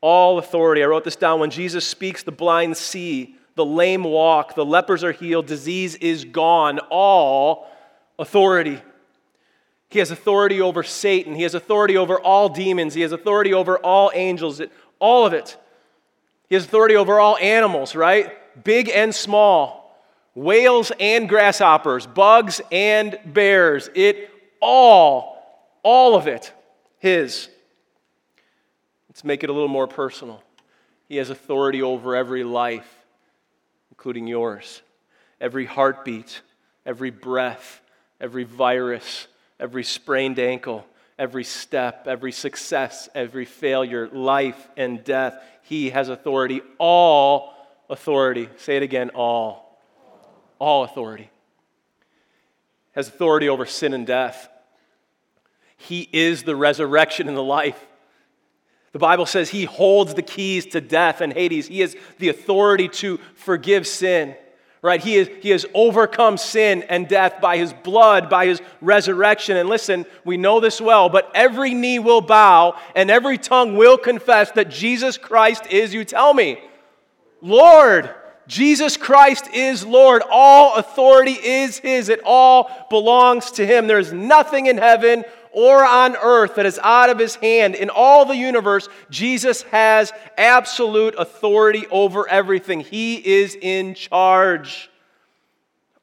All 0.00 0.38
authority. 0.38 0.82
I 0.82 0.86
wrote 0.86 1.04
this 1.04 1.14
down. 1.14 1.40
When 1.40 1.50
Jesus 1.50 1.86
speaks, 1.86 2.22
the 2.22 2.32
blind 2.32 2.78
see, 2.78 3.36
the 3.54 3.66
lame 3.66 4.04
walk, 4.04 4.54
the 4.54 4.64
lepers 4.64 5.04
are 5.04 5.12
healed, 5.12 5.44
disease 5.44 5.94
is 5.96 6.24
gone. 6.24 6.78
All 6.88 7.70
authority. 8.18 8.80
He 9.88 9.98
has 10.00 10.10
authority 10.10 10.60
over 10.60 10.82
Satan. 10.82 11.34
He 11.34 11.44
has 11.44 11.54
authority 11.54 11.96
over 11.96 12.20
all 12.20 12.48
demons. 12.48 12.94
He 12.94 13.02
has 13.02 13.12
authority 13.12 13.54
over 13.54 13.78
all 13.78 14.10
angels. 14.14 14.60
All 14.98 15.26
of 15.26 15.32
it. 15.32 15.56
He 16.48 16.54
has 16.54 16.64
authority 16.64 16.96
over 16.96 17.20
all 17.20 17.36
animals, 17.38 17.94
right? 17.94 18.32
Big 18.64 18.88
and 18.88 19.14
small 19.14 19.86
whales 20.36 20.92
and 21.00 21.28
grasshoppers, 21.28 22.06
bugs 22.06 22.60
and 22.70 23.18
bears. 23.24 23.90
It 23.94 24.30
all, 24.60 25.72
all 25.82 26.14
of 26.14 26.28
it, 26.28 26.52
His. 26.98 27.48
Let's 29.08 29.24
make 29.24 29.42
it 29.42 29.50
a 29.50 29.52
little 29.52 29.68
more 29.68 29.88
personal. 29.88 30.42
He 31.08 31.16
has 31.16 31.30
authority 31.30 31.82
over 31.82 32.14
every 32.14 32.44
life, 32.44 33.06
including 33.90 34.26
yours. 34.26 34.82
Every 35.40 35.64
heartbeat, 35.64 36.42
every 36.84 37.10
breath, 37.10 37.80
every 38.20 38.44
virus, 38.44 39.26
every 39.58 39.84
sprained 39.84 40.38
ankle, 40.38 40.86
every 41.18 41.44
step, 41.44 42.06
every 42.06 42.32
success, 42.32 43.08
every 43.14 43.44
failure, 43.44 44.08
life 44.08 44.68
and 44.76 45.02
death. 45.04 45.42
He 45.62 45.90
has 45.90 46.08
authority, 46.08 46.62
all 46.78 47.54
authority. 47.88 48.48
Say 48.56 48.76
it 48.76 48.82
again, 48.82 49.10
all 49.10 49.66
all 50.58 50.84
authority, 50.84 51.30
has 52.92 53.08
authority 53.08 53.48
over 53.48 53.66
sin 53.66 53.92
and 53.92 54.06
death. 54.06 54.48
He 55.76 56.08
is 56.12 56.44
the 56.44 56.56
resurrection 56.56 57.28
and 57.28 57.36
the 57.36 57.42
life. 57.42 57.84
The 58.92 58.98
Bible 58.98 59.26
says 59.26 59.50
he 59.50 59.66
holds 59.66 60.14
the 60.14 60.22
keys 60.22 60.64
to 60.66 60.80
death 60.80 61.20
and 61.20 61.32
Hades. 61.32 61.66
He 61.66 61.80
has 61.80 61.94
the 62.18 62.30
authority 62.30 62.88
to 62.88 63.18
forgive 63.34 63.86
sin, 63.86 64.34
right? 64.82 65.02
He, 65.02 65.16
is, 65.16 65.28
he 65.40 65.50
has 65.50 65.66
overcome 65.74 66.36
sin 66.36 66.84
and 66.84 67.08
death 67.08 67.40
by 67.40 67.56
his 67.56 67.72
blood, 67.72 68.30
by 68.30 68.46
his 68.46 68.60
resurrection. 68.80 69.56
And 69.56 69.68
listen, 69.68 70.06
we 70.24 70.36
know 70.36 70.60
this 70.60 70.80
well, 70.80 71.08
but 71.08 71.30
every 71.34 71.74
knee 71.74 71.98
will 71.98 72.20
bow 72.20 72.78
and 72.94 73.10
every 73.10 73.38
tongue 73.38 73.76
will 73.76 73.98
confess 73.98 74.50
that 74.52 74.70
Jesus 74.70 75.18
Christ 75.18 75.66
is, 75.66 75.92
you 75.92 76.04
tell 76.04 76.32
me, 76.32 76.58
Lord. 77.40 78.10
Jesus 78.48 78.96
Christ 78.96 79.48
is 79.52 79.84
Lord. 79.84 80.22
All 80.30 80.76
authority 80.76 81.32
is 81.32 81.78
His. 81.78 82.08
It 82.08 82.20
all 82.24 82.70
belongs 82.90 83.50
to 83.52 83.66
Him. 83.66 83.88
There's 83.88 84.12
nothing 84.12 84.66
in 84.66 84.78
heaven 84.78 85.24
or 85.52 85.84
on 85.84 86.16
earth 86.16 86.56
that 86.56 86.66
is 86.66 86.78
out 86.82 87.10
of 87.10 87.18
His 87.18 87.36
hand. 87.36 87.74
In 87.74 87.90
all 87.90 88.24
the 88.24 88.36
universe, 88.36 88.88
Jesus 89.10 89.62
has 89.62 90.12
absolute 90.36 91.14
authority 91.18 91.86
over 91.90 92.28
everything. 92.28 92.80
He 92.80 93.16
is 93.16 93.56
in 93.60 93.94
charge. 93.94 94.90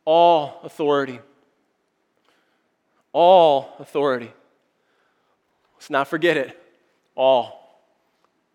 All 0.05 0.59
authority. 0.63 1.19
All 3.11 3.75
authority. 3.79 4.31
Let's 5.75 5.89
not 5.89 6.07
forget 6.07 6.37
it. 6.37 6.59
All 7.15 7.63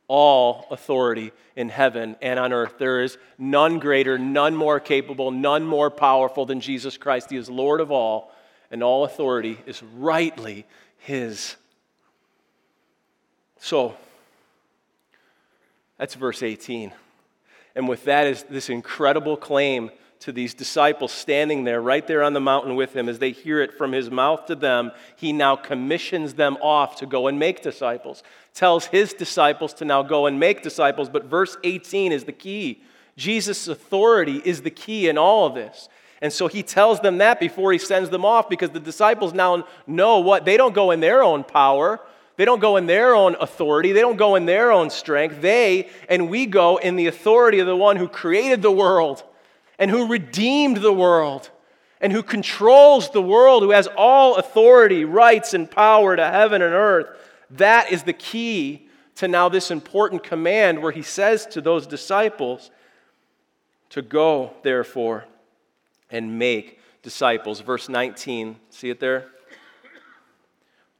all 0.08 0.66
authority 0.70 1.32
in 1.54 1.68
heaven 1.68 2.16
and 2.22 2.40
on 2.40 2.52
earth. 2.52 2.78
There 2.78 3.02
is 3.02 3.18
none 3.36 3.78
greater, 3.78 4.18
none 4.18 4.56
more 4.56 4.80
capable, 4.80 5.30
none 5.30 5.64
more 5.64 5.90
powerful 5.90 6.46
than 6.46 6.60
Jesus 6.60 6.96
Christ. 6.96 7.30
He 7.30 7.36
is 7.36 7.50
Lord 7.50 7.80
of 7.80 7.92
all, 7.92 8.32
and 8.70 8.82
all 8.82 9.04
authority 9.04 9.58
is 9.66 9.82
rightly 9.82 10.66
His. 10.98 11.56
So, 13.60 13.96
that's 15.98 16.14
verse 16.14 16.42
18. 16.42 16.92
And 17.74 17.88
with 17.88 18.04
that 18.04 18.26
is 18.26 18.44
this 18.44 18.70
incredible 18.70 19.36
claim 19.36 19.90
to 20.20 20.32
these 20.32 20.54
disciples 20.54 21.12
standing 21.12 21.64
there, 21.64 21.80
right 21.80 22.06
there 22.06 22.22
on 22.22 22.32
the 22.32 22.40
mountain 22.40 22.74
with 22.74 22.94
him, 22.94 23.08
as 23.08 23.18
they 23.18 23.30
hear 23.30 23.60
it 23.60 23.72
from 23.74 23.92
his 23.92 24.10
mouth 24.10 24.46
to 24.46 24.56
them, 24.56 24.90
he 25.16 25.32
now 25.32 25.54
commissions 25.54 26.34
them 26.34 26.56
off 26.60 26.96
to 26.96 27.06
go 27.06 27.28
and 27.28 27.38
make 27.38 27.62
disciples. 27.62 28.22
Tells 28.52 28.86
his 28.86 29.12
disciples 29.14 29.72
to 29.74 29.84
now 29.84 30.02
go 30.02 30.26
and 30.26 30.40
make 30.40 30.62
disciples, 30.62 31.08
but 31.08 31.26
verse 31.26 31.56
18 31.62 32.10
is 32.10 32.24
the 32.24 32.32
key. 32.32 32.82
Jesus' 33.16 33.68
authority 33.68 34.42
is 34.44 34.62
the 34.62 34.70
key 34.70 35.08
in 35.08 35.18
all 35.18 35.46
of 35.46 35.54
this. 35.54 35.88
And 36.20 36.32
so 36.32 36.48
he 36.48 36.62
tells 36.62 37.00
them 37.00 37.18
that 37.18 37.38
before 37.38 37.72
he 37.72 37.78
sends 37.78 38.10
them 38.10 38.24
off 38.24 38.48
because 38.48 38.70
the 38.70 38.80
disciples 38.80 39.32
now 39.32 39.66
know 39.86 40.18
what? 40.18 40.44
They 40.44 40.56
don't 40.56 40.74
go 40.74 40.90
in 40.90 41.00
their 41.00 41.22
own 41.22 41.44
power. 41.44 42.00
They 42.36 42.44
don't 42.44 42.60
go 42.60 42.76
in 42.76 42.86
their 42.86 43.14
own 43.14 43.36
authority. 43.40 43.92
They 43.92 44.00
don't 44.00 44.16
go 44.16 44.34
in 44.34 44.46
their 44.46 44.72
own 44.72 44.90
strength. 44.90 45.40
They 45.40 45.88
and 46.08 46.28
we 46.28 46.46
go 46.46 46.76
in 46.76 46.96
the 46.96 47.06
authority 47.06 47.60
of 47.60 47.66
the 47.66 47.76
one 47.76 47.96
who 47.96 48.08
created 48.08 48.62
the 48.62 48.70
world 48.70 49.22
and 49.78 49.90
who 49.90 50.08
redeemed 50.08 50.78
the 50.78 50.92
world 50.92 51.50
and 52.00 52.12
who 52.12 52.22
controls 52.22 53.10
the 53.10 53.22
world, 53.22 53.62
who 53.62 53.70
has 53.70 53.88
all 53.96 54.36
authority, 54.36 55.04
rights, 55.04 55.54
and 55.54 55.70
power 55.70 56.14
to 56.14 56.30
heaven 56.30 56.62
and 56.62 56.74
earth. 56.74 57.06
That 57.50 57.90
is 57.90 58.04
the 58.04 58.12
key 58.12 58.88
to 59.16 59.26
now 59.26 59.48
this 59.48 59.70
important 59.70 60.22
command 60.22 60.80
where 60.80 60.92
he 60.92 61.02
says 61.02 61.44
to 61.46 61.60
those 61.60 61.86
disciples 61.86 62.70
to 63.90 64.02
go, 64.02 64.52
therefore, 64.62 65.24
and 66.10 66.38
make 66.38 66.78
disciples. 67.02 67.60
Verse 67.60 67.88
19, 67.88 68.56
see 68.70 68.90
it 68.90 69.00
there? 69.00 69.28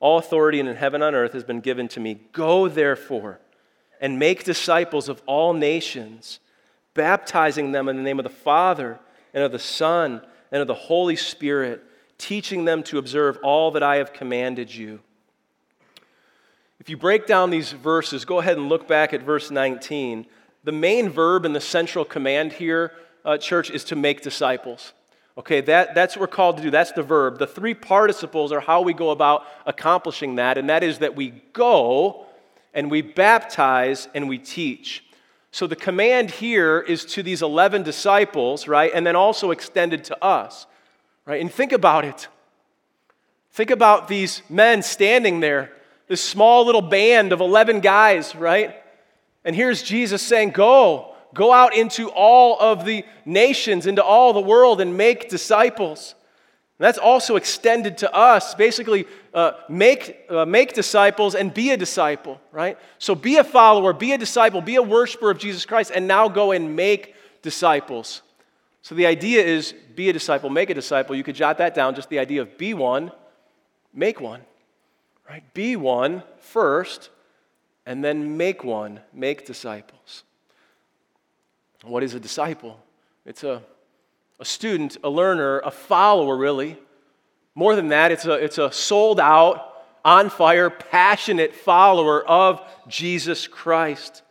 All 0.01 0.19
authority 0.19 0.61
in 0.61 0.67
heaven 0.67 1.03
and 1.03 1.15
on 1.17 1.21
earth 1.21 1.33
has 1.33 1.45
been 1.45 1.61
given 1.61 1.89
to 1.89 2.01
me. 2.01 2.21
Go, 2.33 2.69
therefore, 2.69 3.41
and 4.01 4.19
make 4.19 4.45
disciples 4.45 5.09
of 5.09 5.23
all 5.27 5.53
nations, 5.53 6.39
baptizing 6.95 7.73
them 7.73 7.89
in 7.89 7.97
the 7.97 8.03
name 8.03 8.19
of 8.19 8.25
the 8.25 8.31
Father 8.31 9.01
and 9.35 9.43
of 9.43 9.51
the 9.51 9.59
Son 9.59 10.23
and 10.53 10.63
of 10.63 10.69
the 10.69 10.75
Holy 10.75 11.17
Spirit, 11.17 11.83
teaching 12.17 12.65
them 12.65 12.83
to 12.85 12.99
observe 12.99 13.39
all 13.43 13.73
that 13.73 13.83
I 13.83 13.97
have 13.97 14.13
commanded 14.13 14.75
you. 14.75 15.01
If 16.81 16.89
you 16.89 16.97
break 16.97 17.27
down 17.27 17.51
these 17.51 17.73
verses, 17.73 18.25
go 18.25 18.39
ahead 18.39 18.57
and 18.57 18.69
look 18.69 18.87
back 18.87 19.13
at 19.13 19.23
verse 19.23 19.51
19. 19.51 20.27
The 20.65 20.73
main 20.73 21.09
verb 21.09 21.45
in 21.45 21.53
the 21.53 21.61
central 21.61 22.05
command 22.05 22.53
here, 22.53 22.93
uh, 23.25 23.37
church, 23.37 23.71
is 23.71 23.85
to 23.85 23.97
make 23.97 24.23
disciples. 24.23 24.93
Okay, 25.39 25.61
that, 25.61 25.95
that's 25.95 26.17
what 26.17 26.23
we're 26.23 26.35
called 26.35 26.57
to 26.57 26.63
do. 26.65 26.71
That's 26.71 26.91
the 26.91 27.05
verb. 27.05 27.39
The 27.39 27.47
three 27.47 27.75
participles 27.75 28.51
are 28.51 28.59
how 28.59 28.83
we 28.83 28.93
go 28.93 29.11
about 29.11 29.47
accomplishing 29.67 30.35
that, 30.35 30.59
and 30.59 30.69
that 30.69 30.83
is 30.83 30.99
that 30.99 31.15
we 31.15 31.31
go 31.53 32.27
and 32.75 32.91
we 32.91 33.03
baptize 33.03 34.09
and 34.15 34.29
we 34.29 34.39
teach. 34.39 35.05
So 35.53 35.69
the 35.69 35.77
command 35.77 36.33
here 36.33 36.81
is 36.81 37.05
to 37.07 37.23
these 37.23 37.41
11 37.41 37.85
disciples, 37.85 38.67
right? 38.67 38.91
And 38.93 39.07
then 39.07 39.15
also 39.15 39.53
extended 39.53 40.05
to 40.05 40.25
us, 40.25 40.67
right? 41.25 41.41
And 41.41 41.53
think 41.53 41.71
about 41.71 42.05
it. 42.05 42.27
Think 43.53 43.71
about 43.71 44.09
these 44.09 44.43
men 44.51 44.83
standing 44.83 45.39
there, 45.39 45.73
this 46.09 46.23
small 46.23 46.67
little 46.67 46.83
band 46.83 47.33
of 47.33 47.41
11 47.41 47.81
guys, 47.81 48.35
right? 48.35 48.75
And 49.45 49.55
here's 49.55 49.83
Jesus 49.83 50.21
saying, 50.21 50.51
Go, 50.51 51.15
Go 51.35 51.53
out 51.53 51.75
into 51.75 52.11
all 52.11 52.59
of 52.59 52.85
the 52.85 53.05
nations, 53.25 53.87
into 53.87 54.03
all 54.03 54.33
the 54.33 54.41
world, 54.41 54.81
and 54.81 54.97
make 54.97 55.29
disciples. 55.29 56.15
And 56.79 56.85
that's 56.87 56.99
also 56.99 57.37
extended 57.37 57.99
to 57.99 58.15
us. 58.15 58.55
Basically, 58.55 59.07
uh, 59.35 59.53
make, 59.69 60.25
uh, 60.31 60.45
make 60.47 60.73
disciples 60.73 61.35
and 61.35 61.53
be 61.53 61.71
a 61.71 61.77
disciple, 61.77 62.41
right? 62.53 62.79
So 62.99 63.15
be 63.15 63.37
a 63.37 63.45
follower, 63.45 63.93
be 63.93 64.13
a 64.13 64.19
disciple, 64.19 64.61
be 64.61 64.77
a 64.77 64.83
worshiper 64.83 65.31
of 65.31 65.39
Jesus 65.39 65.67
Christ, 65.67 65.91
and 65.95 66.07
now 66.07 66.29
go 66.29 66.53
and 66.53 66.77
make 66.77 67.15
disciples. 67.43 68.23
So 68.83 68.95
the 68.95 69.07
idea 69.07 69.45
is 69.45 69.75
be 69.95 70.09
a 70.09 70.13
disciple, 70.13 70.51
make 70.51 70.71
a 70.71 70.75
disciple. 70.75 71.15
You 71.17 71.25
could 71.25 71.35
jot 71.35 71.59
that 71.59 71.75
down, 71.75 71.95
just 71.95 72.09
the 72.09 72.21
idea 72.21 72.43
of 72.43 72.57
be 72.57 72.75
one, 72.75 73.13
make 73.93 74.21
one, 74.21 74.41
right? 75.29 75.43
Be 75.53 75.77
one 75.77 76.23
first, 76.39 77.11
and 77.85 78.05
then 78.05 78.37
make 78.37 78.65
one, 78.65 79.01
make 79.13 79.45
disciples. 79.45 79.98
What 81.89 82.03
is 82.03 82.15
a 82.15 82.21
disciple? 82.21 82.79
It's 83.25 83.45
a, 83.45 83.63
a 84.39 84.45
student, 84.45 84.99
a 85.03 85.09
learner, 85.09 85.61
a 85.61 85.71
follower, 85.71 86.37
really. 86.37 86.77
More 87.55 87.75
than 87.75 87.89
that, 87.89 88.13
it's 88.13 88.27
a, 88.27 88.33
it's 88.33 88.59
a 88.59 88.71
sold 88.71 89.19
out, 89.19 89.65
on 90.05 90.31
fire, 90.31 90.71
passionate 90.71 91.55
follower 91.55 92.27
of 92.27 92.63
Jesus 92.87 93.47
Christ. 93.47 94.23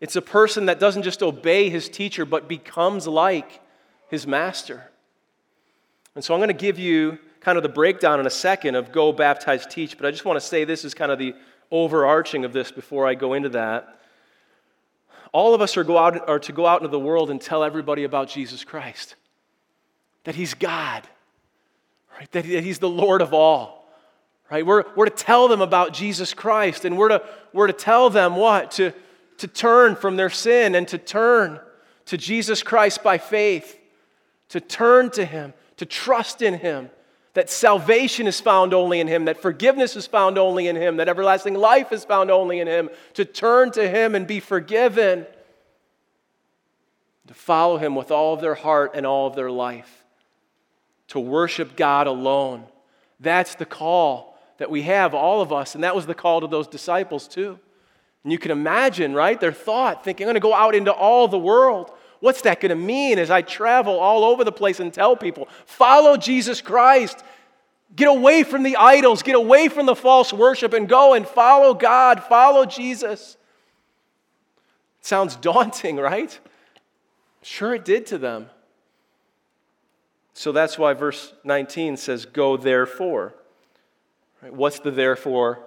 It's 0.00 0.16
a 0.16 0.22
person 0.22 0.66
that 0.66 0.80
doesn't 0.80 1.02
just 1.02 1.22
obey 1.22 1.68
his 1.68 1.88
teacher, 1.88 2.24
but 2.24 2.48
becomes 2.48 3.06
like 3.06 3.60
his 4.08 4.26
master. 4.26 4.90
And 6.14 6.24
so 6.24 6.34
I'm 6.34 6.40
going 6.40 6.48
to 6.48 6.54
give 6.54 6.78
you 6.78 7.18
kind 7.40 7.56
of 7.56 7.62
the 7.62 7.68
breakdown 7.68 8.20
in 8.20 8.26
a 8.26 8.30
second 8.30 8.74
of 8.74 8.90
go, 8.90 9.12
baptize, 9.12 9.66
teach, 9.66 9.96
but 9.96 10.06
I 10.06 10.10
just 10.10 10.24
want 10.24 10.40
to 10.40 10.46
say 10.46 10.64
this 10.64 10.84
is 10.84 10.94
kind 10.94 11.12
of 11.12 11.18
the 11.18 11.34
overarching 11.70 12.44
of 12.44 12.52
this 12.52 12.72
before 12.72 13.06
I 13.06 13.14
go 13.14 13.34
into 13.34 13.50
that 13.50 14.01
all 15.32 15.54
of 15.54 15.62
us 15.62 15.76
are, 15.76 15.84
go 15.84 15.98
out, 15.98 16.28
are 16.28 16.38
to 16.40 16.52
go 16.52 16.66
out 16.66 16.82
into 16.82 16.90
the 16.90 17.00
world 17.00 17.30
and 17.30 17.40
tell 17.40 17.64
everybody 17.64 18.04
about 18.04 18.28
Jesus 18.28 18.64
Christ. 18.64 19.16
That 20.24 20.34
He's 20.34 20.54
God, 20.54 21.06
right? 22.16 22.30
That, 22.32 22.44
that 22.44 22.62
He's 22.62 22.78
the 22.78 22.88
Lord 22.88 23.22
of 23.22 23.32
all, 23.32 23.88
right? 24.50 24.64
We're, 24.64 24.84
we're 24.94 25.06
to 25.06 25.10
tell 25.10 25.48
them 25.48 25.62
about 25.62 25.94
Jesus 25.94 26.34
Christ, 26.34 26.84
and 26.84 26.98
we're 26.98 27.08
to, 27.08 27.22
we're 27.52 27.66
to 27.66 27.72
tell 27.72 28.10
them 28.10 28.36
what? 28.36 28.72
To, 28.72 28.92
to 29.38 29.48
turn 29.48 29.96
from 29.96 30.16
their 30.16 30.30
sin 30.30 30.74
and 30.74 30.86
to 30.88 30.98
turn 30.98 31.58
to 32.06 32.16
Jesus 32.18 32.62
Christ 32.62 33.02
by 33.02 33.18
faith, 33.18 33.78
to 34.50 34.60
turn 34.60 35.10
to 35.12 35.24
Him, 35.24 35.54
to 35.78 35.86
trust 35.86 36.42
in 36.42 36.54
Him, 36.54 36.90
that 37.34 37.48
salvation 37.48 38.26
is 38.26 38.40
found 38.40 38.74
only 38.74 39.00
in 39.00 39.08
Him, 39.08 39.24
that 39.24 39.40
forgiveness 39.40 39.96
is 39.96 40.06
found 40.06 40.36
only 40.36 40.68
in 40.68 40.76
Him, 40.76 40.98
that 40.98 41.08
everlasting 41.08 41.54
life 41.54 41.92
is 41.92 42.04
found 42.04 42.30
only 42.30 42.60
in 42.60 42.66
Him, 42.66 42.90
to 43.14 43.24
turn 43.24 43.70
to 43.72 43.88
Him 43.88 44.14
and 44.14 44.26
be 44.26 44.38
forgiven, 44.38 45.26
to 47.26 47.34
follow 47.34 47.78
Him 47.78 47.94
with 47.94 48.10
all 48.10 48.34
of 48.34 48.40
their 48.40 48.54
heart 48.54 48.92
and 48.94 49.06
all 49.06 49.26
of 49.26 49.34
their 49.34 49.50
life, 49.50 50.04
to 51.08 51.18
worship 51.18 51.74
God 51.74 52.06
alone. 52.06 52.64
That's 53.18 53.54
the 53.54 53.66
call 53.66 54.38
that 54.58 54.70
we 54.70 54.82
have, 54.82 55.14
all 55.14 55.40
of 55.40 55.52
us, 55.52 55.74
and 55.74 55.84
that 55.84 55.96
was 55.96 56.06
the 56.06 56.14
call 56.14 56.42
to 56.42 56.46
those 56.46 56.68
disciples 56.68 57.26
too. 57.26 57.58
And 58.24 58.30
you 58.32 58.38
can 58.38 58.50
imagine, 58.50 59.14
right, 59.14 59.40
their 59.40 59.52
thought, 59.52 60.04
thinking, 60.04 60.24
I'm 60.24 60.28
going 60.28 60.34
to 60.34 60.40
go 60.40 60.54
out 60.54 60.74
into 60.74 60.92
all 60.92 61.26
the 61.28 61.38
world. 61.38 61.90
What's 62.22 62.42
that 62.42 62.60
going 62.60 62.70
to 62.70 62.76
mean 62.76 63.18
as 63.18 63.32
I 63.32 63.42
travel 63.42 63.98
all 63.98 64.22
over 64.22 64.44
the 64.44 64.52
place 64.52 64.78
and 64.78 64.94
tell 64.94 65.16
people, 65.16 65.48
follow 65.66 66.16
Jesus 66.16 66.60
Christ? 66.60 67.20
Get 67.96 68.06
away 68.06 68.44
from 68.44 68.62
the 68.62 68.76
idols, 68.76 69.24
get 69.24 69.34
away 69.34 69.66
from 69.66 69.86
the 69.86 69.96
false 69.96 70.32
worship, 70.32 70.72
and 70.72 70.88
go 70.88 71.14
and 71.14 71.26
follow 71.26 71.74
God, 71.74 72.22
follow 72.22 72.64
Jesus. 72.64 73.36
It 75.00 75.06
sounds 75.06 75.34
daunting, 75.40 75.96
right? 75.96 76.38
Sure, 77.42 77.74
it 77.74 77.84
did 77.84 78.06
to 78.06 78.18
them. 78.18 78.50
So 80.32 80.52
that's 80.52 80.78
why 80.78 80.92
verse 80.92 81.32
19 81.42 81.96
says, 81.96 82.24
Go 82.24 82.56
therefore. 82.56 83.34
Right? 84.40 84.54
What's 84.54 84.78
the 84.78 84.92
therefore? 84.92 85.58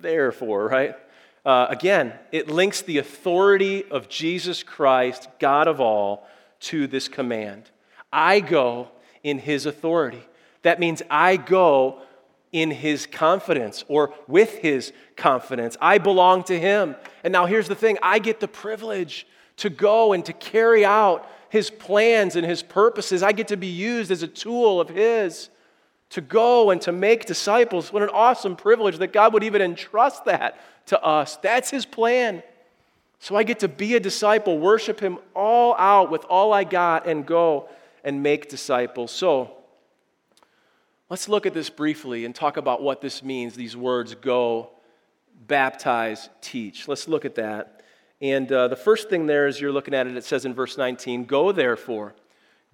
Therefore, 0.00 0.68
right? 0.68 0.96
Uh, 1.46 1.68
again, 1.70 2.12
it 2.32 2.50
links 2.50 2.82
the 2.82 2.98
authority 2.98 3.84
of 3.92 4.08
Jesus 4.08 4.64
Christ, 4.64 5.28
God 5.38 5.68
of 5.68 5.80
all, 5.80 6.26
to 6.58 6.88
this 6.88 7.06
command. 7.06 7.70
I 8.12 8.40
go 8.40 8.88
in 9.22 9.38
his 9.38 9.64
authority. 9.64 10.26
That 10.62 10.80
means 10.80 11.02
I 11.08 11.36
go 11.36 12.02
in 12.50 12.72
his 12.72 13.06
confidence 13.06 13.84
or 13.86 14.12
with 14.26 14.58
his 14.58 14.92
confidence. 15.14 15.76
I 15.80 15.98
belong 15.98 16.42
to 16.44 16.58
him. 16.58 16.96
And 17.22 17.32
now 17.32 17.46
here's 17.46 17.68
the 17.68 17.76
thing 17.76 17.96
I 18.02 18.18
get 18.18 18.40
the 18.40 18.48
privilege 18.48 19.24
to 19.58 19.70
go 19.70 20.14
and 20.14 20.24
to 20.24 20.32
carry 20.32 20.84
out 20.84 21.30
his 21.48 21.70
plans 21.70 22.34
and 22.34 22.44
his 22.44 22.64
purposes. 22.64 23.22
I 23.22 23.30
get 23.30 23.48
to 23.48 23.56
be 23.56 23.68
used 23.68 24.10
as 24.10 24.24
a 24.24 24.28
tool 24.28 24.80
of 24.80 24.88
his 24.88 25.48
to 26.10 26.20
go 26.20 26.70
and 26.70 26.80
to 26.82 26.92
make 26.92 27.26
disciples. 27.26 27.92
What 27.92 28.02
an 28.02 28.10
awesome 28.10 28.56
privilege 28.56 28.98
that 28.98 29.12
God 29.12 29.32
would 29.32 29.44
even 29.44 29.62
entrust 29.62 30.24
that 30.24 30.58
to 30.86 31.02
us. 31.02 31.36
That's 31.36 31.70
His 31.70 31.86
plan. 31.86 32.42
So 33.18 33.36
I 33.36 33.42
get 33.42 33.60
to 33.60 33.68
be 33.68 33.94
a 33.94 34.00
disciple, 34.00 34.58
worship 34.58 35.00
Him 35.00 35.18
all 35.34 35.74
out 35.76 36.10
with 36.10 36.24
all 36.24 36.52
I 36.52 36.64
got, 36.64 37.06
and 37.06 37.26
go 37.26 37.68
and 38.04 38.22
make 38.22 38.48
disciples. 38.48 39.10
So 39.10 39.56
let's 41.08 41.28
look 41.28 41.46
at 41.46 41.54
this 41.54 41.70
briefly 41.70 42.24
and 42.24 42.34
talk 42.34 42.56
about 42.56 42.82
what 42.82 43.00
this 43.00 43.22
means 43.22 43.54
these 43.54 43.76
words 43.76 44.14
go, 44.14 44.70
baptize, 45.46 46.28
teach. 46.40 46.88
Let's 46.88 47.08
look 47.08 47.24
at 47.24 47.34
that. 47.36 47.82
And 48.20 48.50
uh, 48.50 48.68
the 48.68 48.76
first 48.76 49.10
thing 49.10 49.26
there 49.26 49.46
is 49.46 49.60
you're 49.60 49.72
looking 49.72 49.92
at 49.94 50.06
it, 50.06 50.16
it 50.16 50.24
says 50.24 50.44
in 50.44 50.54
verse 50.54 50.78
19, 50.78 51.24
Go 51.24 51.52
therefore, 51.52 52.14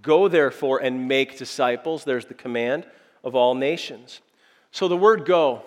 go 0.01 0.29
therefore 0.29 0.79
and 0.79 1.09
make 1.09 1.39
disciples. 1.39 2.05
There's 2.05 2.27
the 2.27 2.35
command 2.35 2.87
of 3.25 3.35
all 3.35 3.55
nations. 3.55 4.21
So 4.71 4.89
the 4.89 4.97
word 4.97 5.25
go, 5.25 5.63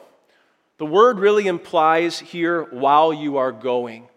the 0.78 0.86
word 0.86 1.20
really 1.20 1.48
implies 1.48 2.20
here 2.20 2.64
while 2.64 3.14
you 3.14 3.38
are 3.38 3.52
going. 3.52 4.08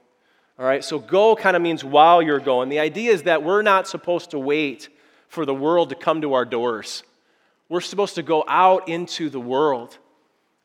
All 0.58 0.66
right, 0.66 0.82
so 0.82 0.98
go 0.98 1.36
kind 1.36 1.54
of 1.54 1.62
means 1.62 1.84
while 1.84 2.20
you're 2.20 2.40
going. 2.40 2.68
The 2.68 2.80
idea 2.80 3.12
is 3.12 3.22
that 3.24 3.44
we're 3.44 3.62
not 3.62 3.86
supposed 3.86 4.30
to 4.30 4.38
wait 4.38 4.88
for 5.28 5.46
the 5.46 5.54
world 5.54 5.90
to 5.90 5.94
come 5.94 6.20
to 6.22 6.34
our 6.34 6.44
doors. 6.44 7.04
We're 7.68 7.80
supposed 7.80 8.16
to 8.16 8.22
go 8.22 8.44
out 8.48 8.88
into 8.88 9.28
the 9.28 9.40
world 9.40 9.98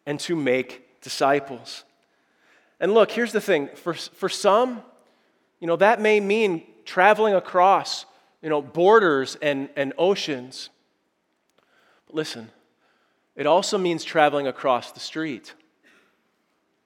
and 0.05 0.19
to 0.21 0.35
make 0.35 1.01
disciples. 1.01 1.83
And 2.79 2.93
look, 2.93 3.11
here's 3.11 3.31
the 3.31 3.41
thing 3.41 3.69
for, 3.75 3.93
for 3.93 4.29
some, 4.29 4.81
you 5.59 5.67
know, 5.67 5.75
that 5.75 6.01
may 6.01 6.19
mean 6.19 6.63
traveling 6.85 7.35
across, 7.35 8.05
you 8.41 8.49
know, 8.49 8.61
borders 8.61 9.37
and, 9.41 9.69
and 9.75 9.93
oceans. 9.97 10.69
But 12.07 12.15
listen, 12.15 12.49
it 13.35 13.45
also 13.45 13.77
means 13.77 14.03
traveling 14.03 14.47
across 14.47 14.91
the 14.91 14.99
street. 14.99 15.53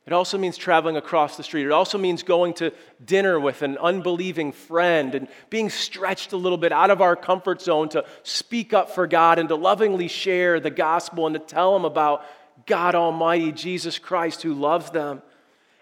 It 0.07 0.13
also 0.13 0.37
means 0.37 0.55
traveling 0.55 0.95
across 0.95 1.35
the 1.35 1.43
street. 1.43 1.65
It 1.65 1.73
also 1.73 1.97
means 1.97 2.23
going 2.23 2.53
to 2.55 2.71
dinner 3.03 3.37
with 3.41 3.61
an 3.61 3.77
unbelieving 3.77 4.53
friend 4.53 5.13
and 5.13 5.27
being 5.49 5.69
stretched 5.69 6.31
a 6.31 6.37
little 6.37 6.57
bit 6.57 6.71
out 6.71 6.89
of 6.89 7.01
our 7.01 7.17
comfort 7.17 7.61
zone 7.61 7.89
to 7.89 8.05
speak 8.23 8.73
up 8.73 8.89
for 8.89 9.05
God 9.05 9.37
and 9.37 9.49
to 9.49 9.55
lovingly 9.55 10.07
share 10.07 10.61
the 10.61 10.69
gospel 10.69 11.27
and 11.27 11.33
to 11.33 11.41
tell 11.41 11.73
them 11.73 11.83
about 11.83 12.23
God 12.65 12.95
Almighty, 12.95 13.51
Jesus 13.51 13.99
Christ, 13.99 14.43
who 14.43 14.53
loves 14.53 14.91
them. 14.91 15.21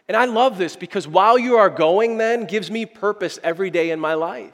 And 0.08 0.18
I 0.18 0.26
love 0.26 0.58
this 0.58 0.76
because 0.76 1.08
while 1.08 1.38
you 1.38 1.58
are 1.58 1.70
going, 1.70 2.18
then 2.18 2.46
gives 2.46 2.72
me 2.72 2.88
purpose 2.88 3.38
every 3.44 3.70
day 3.70 3.92
in 3.92 4.00
my 4.00 4.16
life. 4.16 4.54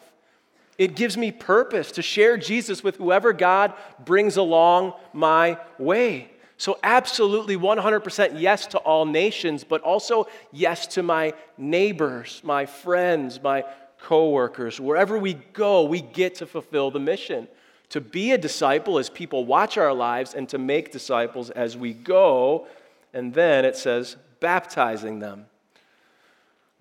It 0.77 0.97
gives 0.97 1.15
me 1.15 1.31
purpose 1.31 1.93
to 1.93 2.01
share 2.01 2.35
Jesus 2.35 2.83
with 2.83 2.97
whoever 2.97 3.31
God 3.31 3.73
brings 4.03 4.35
along 4.35 4.93
my 5.13 5.59
way. 5.77 6.30
So, 6.61 6.77
absolutely 6.83 7.57
100% 7.57 8.39
yes 8.39 8.67
to 8.67 8.77
all 8.77 9.07
nations, 9.07 9.63
but 9.63 9.81
also 9.81 10.27
yes 10.51 10.85
to 10.93 11.01
my 11.01 11.33
neighbors, 11.57 12.39
my 12.43 12.67
friends, 12.67 13.41
my 13.41 13.65
coworkers. 13.99 14.79
Wherever 14.79 15.17
we 15.17 15.33
go, 15.33 15.81
we 15.81 16.01
get 16.01 16.35
to 16.35 16.45
fulfill 16.45 16.91
the 16.91 16.99
mission 16.99 17.47
to 17.89 17.99
be 17.99 18.31
a 18.31 18.37
disciple 18.37 18.99
as 18.99 19.09
people 19.09 19.43
watch 19.43 19.75
our 19.79 19.91
lives 19.91 20.35
and 20.35 20.47
to 20.49 20.59
make 20.59 20.91
disciples 20.91 21.49
as 21.49 21.75
we 21.75 21.95
go. 21.95 22.67
And 23.11 23.33
then 23.33 23.65
it 23.65 23.75
says, 23.75 24.17
baptizing 24.39 25.17
them. 25.17 25.47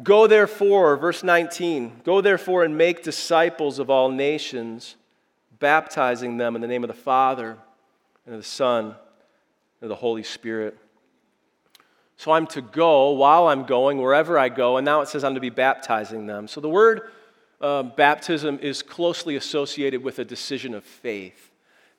Go 0.03 0.27
therefore, 0.27 0.99
verse 0.99 1.23
19, 1.23 2.03
go 2.05 2.21
therefore 2.21 2.65
and 2.65 2.77
make 2.77 3.03
disciples 3.03 3.79
of 3.79 3.89
all 3.89 4.11
nations, 4.11 4.97
baptizing 5.59 6.37
them 6.37 6.55
in 6.55 6.61
the 6.61 6.69
name 6.69 6.85
of 6.85 6.89
the 6.89 6.93
Father 6.93 7.57
and 8.27 8.35
of 8.35 8.43
the 8.43 8.47
Son 8.47 8.95
the 9.89 9.95
Holy 9.95 10.23
Spirit. 10.23 10.77
So 12.17 12.33
I'm 12.33 12.47
to 12.49 12.61
go 12.61 13.13
while 13.13 13.49
I'm 13.49 13.65
going, 13.65 13.99
wherever 13.99 14.39
I 14.39 14.51
go, 14.51 14.77
and 14.77 14.85
now 14.85 15.01
it 15.01 15.09
says 15.09 15.25
I'm 15.25 15.35
to 15.35 15.41
be 15.41 15.51
baptizing 15.51 16.27
them. 16.27 16.49
So 16.49 16.61
the 16.61 16.69
word 16.69 17.11
uh, 17.61 17.83
baptism 17.83 18.59
is 18.61 18.83
closely 18.83 19.37
associated 19.37 20.03
with 20.03 20.19
a 20.19 20.25
decision 20.25 20.75
of 20.75 20.85
faith. 20.85 21.50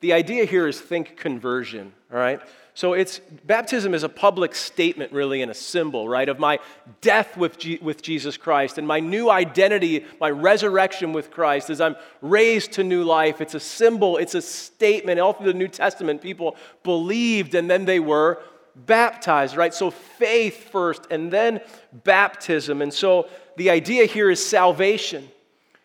The 0.01 0.13
idea 0.13 0.45
here 0.45 0.67
is 0.67 0.81
think 0.81 1.15
conversion, 1.15 1.93
all 2.11 2.19
right? 2.19 2.41
So 2.73 2.93
it's 2.93 3.19
baptism 3.19 3.93
is 3.93 4.03
a 4.03 4.09
public 4.09 4.55
statement, 4.55 5.11
really, 5.11 5.41
and 5.41 5.51
a 5.51 5.53
symbol, 5.53 6.07
right, 6.07 6.27
of 6.27 6.39
my 6.39 6.59
death 7.01 7.35
with, 7.35 7.59
G- 7.59 7.79
with 7.81 8.01
Jesus 8.01 8.37
Christ 8.37 8.77
and 8.77 8.87
my 8.87 8.99
new 8.99 9.29
identity, 9.29 10.05
my 10.19 10.31
resurrection 10.31 11.13
with 11.13 11.31
Christ 11.31 11.69
as 11.69 11.81
I'm 11.81 11.95
raised 12.21 12.73
to 12.73 12.83
new 12.83 13.03
life. 13.03 13.41
It's 13.41 13.55
a 13.55 13.59
symbol, 13.59 14.17
it's 14.17 14.35
a 14.35 14.41
statement. 14.41 15.19
All 15.19 15.33
through 15.33 15.51
the 15.51 15.57
New 15.57 15.67
Testament, 15.67 16.21
people 16.21 16.55
believed 16.83 17.55
and 17.55 17.69
then 17.69 17.85
they 17.85 17.99
were 17.99 18.41
baptized, 18.75 19.57
right? 19.57 19.73
So 19.73 19.91
faith 19.91 20.71
first 20.71 21.07
and 21.11 21.31
then 21.31 21.59
baptism. 21.91 22.81
And 22.81 22.93
so 22.93 23.27
the 23.57 23.69
idea 23.69 24.05
here 24.05 24.31
is 24.31 24.43
salvation. 24.43 25.29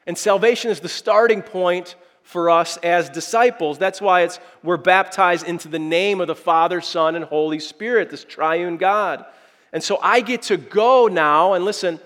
And 0.07 0.17
salvation 0.17 0.71
is 0.71 0.79
the 0.79 0.89
starting 0.89 1.43
point 1.43 1.97
for 2.27 2.51
us 2.51 2.77
as 2.79 3.09
disciples. 3.09 3.79
That's 3.79 4.01
why 4.01 4.23
it's 4.23 4.41
we're 4.65 4.79
baptized 4.79 5.47
into 5.47 5.69
the 5.69 5.79
name 5.79 6.21
of 6.21 6.27
the 6.27 6.35
Father, 6.35 6.81
Son, 6.81 7.15
and 7.15 7.25
Holy 7.25 7.61
Spirit, 7.61 8.11
this 8.11 8.25
triune 8.25 8.79
God. 8.79 9.25
And 9.73 9.81
so 9.81 9.99
I 10.03 10.23
get 10.23 10.43
to 10.43 10.57
go 10.57 11.07
now 11.07 11.53
and 11.53 11.65
listen, 11.65 12.01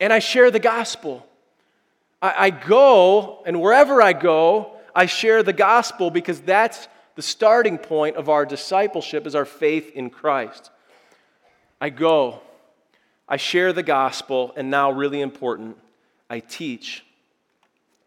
and 0.00 0.12
I 0.12 0.18
share 0.18 0.50
the 0.50 0.58
gospel. 0.58 1.24
I, 2.20 2.46
I 2.46 2.50
go, 2.50 3.44
and 3.46 3.60
wherever 3.60 4.02
I 4.02 4.14
go, 4.14 4.72
I 4.92 5.06
share 5.06 5.44
the 5.44 5.52
gospel 5.52 6.10
because 6.10 6.40
that's 6.40 6.88
the 7.14 7.22
starting 7.22 7.78
point 7.78 8.16
of 8.16 8.28
our 8.28 8.44
discipleship 8.44 9.28
is 9.28 9.36
our 9.36 9.44
faith 9.44 9.92
in 9.94 10.10
Christ. 10.10 10.72
I 11.80 11.90
go, 11.90 12.40
I 13.28 13.36
share 13.36 13.72
the 13.72 13.84
gospel, 13.84 14.52
and 14.56 14.72
now, 14.72 14.90
really 14.90 15.20
important, 15.20 15.76
I 16.28 16.40
teach 16.40 17.05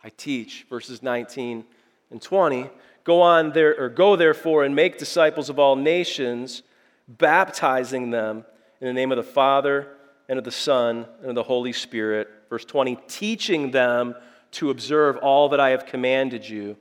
I 0.03 0.09
teach, 0.09 0.65
verses 0.69 1.03
19 1.03 1.65
and 2.11 2.21
20. 2.21 2.69
Go 3.03 3.21
on 3.21 3.51
there, 3.51 3.75
or 3.79 3.89
go 3.89 4.15
therefore 4.15 4.63
and 4.63 4.75
make 4.75 4.97
disciples 4.97 5.49
of 5.49 5.59
all 5.59 5.75
nations, 5.75 6.63
baptizing 7.07 8.11
them 8.11 8.45
in 8.81 8.87
the 8.87 8.93
name 8.93 9.11
of 9.11 9.17
the 9.17 9.23
Father 9.23 9.87
and 10.27 10.37
of 10.37 10.45
the 10.45 10.51
Son 10.51 11.05
and 11.21 11.29
of 11.29 11.35
the 11.35 11.43
Holy 11.43 11.73
Spirit. 11.73 12.29
Verse 12.49 12.65
20, 12.65 12.97
teaching 13.07 13.71
them 13.71 14.15
to 14.51 14.69
observe 14.69 15.17
all 15.17 15.49
that 15.49 15.59
I 15.59 15.69
have 15.69 15.85
commanded 15.85 16.47
you, 16.47 16.77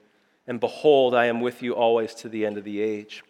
and 0.47 0.61
behold, 0.61 1.15
I 1.15 1.27
am 1.27 1.41
with 1.41 1.63
you 1.63 1.75
always 1.75 2.15
to 2.17 2.29
the 2.29 2.47
end 2.47 2.57
of 2.57 2.65
the 2.65 2.81
age. 2.81 3.23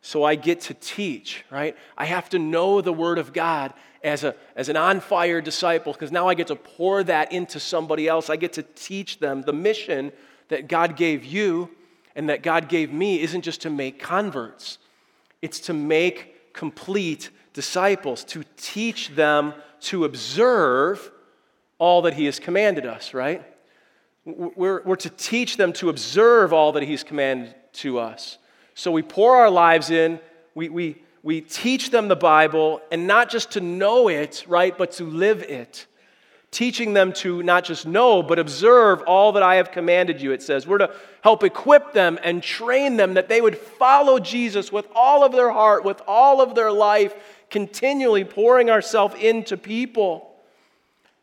So 0.00 0.24
I 0.24 0.34
get 0.34 0.62
to 0.62 0.74
teach, 0.74 1.44
right? 1.50 1.76
I 1.96 2.06
have 2.06 2.28
to 2.30 2.38
know 2.38 2.80
the 2.80 2.92
Word 2.92 3.18
of 3.18 3.32
God 3.32 3.72
as, 4.02 4.24
a, 4.24 4.34
as 4.56 4.68
an 4.68 4.76
on 4.76 5.00
fire 5.00 5.40
disciple 5.40 5.92
because 5.92 6.12
now 6.12 6.28
I 6.28 6.34
get 6.34 6.48
to 6.48 6.56
pour 6.56 7.02
that 7.04 7.32
into 7.32 7.60
somebody 7.60 8.08
else. 8.08 8.30
I 8.30 8.36
get 8.36 8.54
to 8.54 8.62
teach 8.62 9.18
them 9.18 9.42
the 9.42 9.52
mission 9.52 10.12
that 10.48 10.68
God 10.68 10.96
gave 10.96 11.24
you 11.24 11.70
and 12.14 12.28
that 12.28 12.42
God 12.42 12.68
gave 12.68 12.92
me 12.92 13.20
isn't 13.20 13.42
just 13.42 13.62
to 13.62 13.70
make 13.70 13.98
converts, 13.98 14.78
it's 15.40 15.60
to 15.60 15.72
make 15.72 16.52
complete 16.52 17.30
disciples, 17.52 18.24
to 18.24 18.44
teach 18.56 19.10
them 19.10 19.54
to 19.80 20.04
observe 20.04 21.10
all 21.78 22.02
that 22.02 22.14
He 22.14 22.26
has 22.26 22.38
commanded 22.38 22.86
us, 22.86 23.14
right? 23.14 23.42
We're, 24.24 24.82
we're 24.82 24.96
to 24.96 25.10
teach 25.10 25.56
them 25.56 25.72
to 25.74 25.88
observe 25.88 26.52
all 26.52 26.72
that 26.72 26.82
He's 26.82 27.02
commanded 27.02 27.54
to 27.74 27.98
us. 27.98 28.38
So 28.74 28.92
we 28.92 29.02
pour 29.02 29.36
our 29.36 29.50
lives 29.50 29.90
in, 29.90 30.20
we, 30.54 30.68
we, 30.68 31.02
we 31.22 31.40
teach 31.40 31.90
them 31.90 32.08
the 32.08 32.16
Bible, 32.16 32.80
and 32.90 33.06
not 33.06 33.30
just 33.30 33.52
to 33.52 33.60
know 33.60 34.08
it, 34.08 34.44
right, 34.48 34.76
but 34.76 34.92
to 34.92 35.04
live 35.04 35.42
it. 35.42 35.86
Teaching 36.50 36.92
them 36.92 37.12
to 37.14 37.42
not 37.42 37.64
just 37.64 37.86
know, 37.86 38.22
but 38.22 38.38
observe 38.38 39.02
all 39.06 39.32
that 39.32 39.42
I 39.42 39.54
have 39.54 39.70
commanded 39.70 40.20
you, 40.20 40.32
it 40.32 40.42
says. 40.42 40.66
We're 40.66 40.78
to 40.78 40.94
help 41.22 41.44
equip 41.44 41.92
them 41.92 42.18
and 42.22 42.42
train 42.42 42.96
them 42.96 43.14
that 43.14 43.28
they 43.28 43.40
would 43.40 43.56
follow 43.56 44.18
Jesus 44.18 44.70
with 44.70 44.86
all 44.94 45.24
of 45.24 45.32
their 45.32 45.50
heart, 45.50 45.84
with 45.84 46.02
all 46.06 46.42
of 46.42 46.54
their 46.54 46.72
life, 46.72 47.14
continually 47.48 48.24
pouring 48.24 48.68
ourselves 48.68 49.14
into 49.14 49.56
people. 49.56 50.34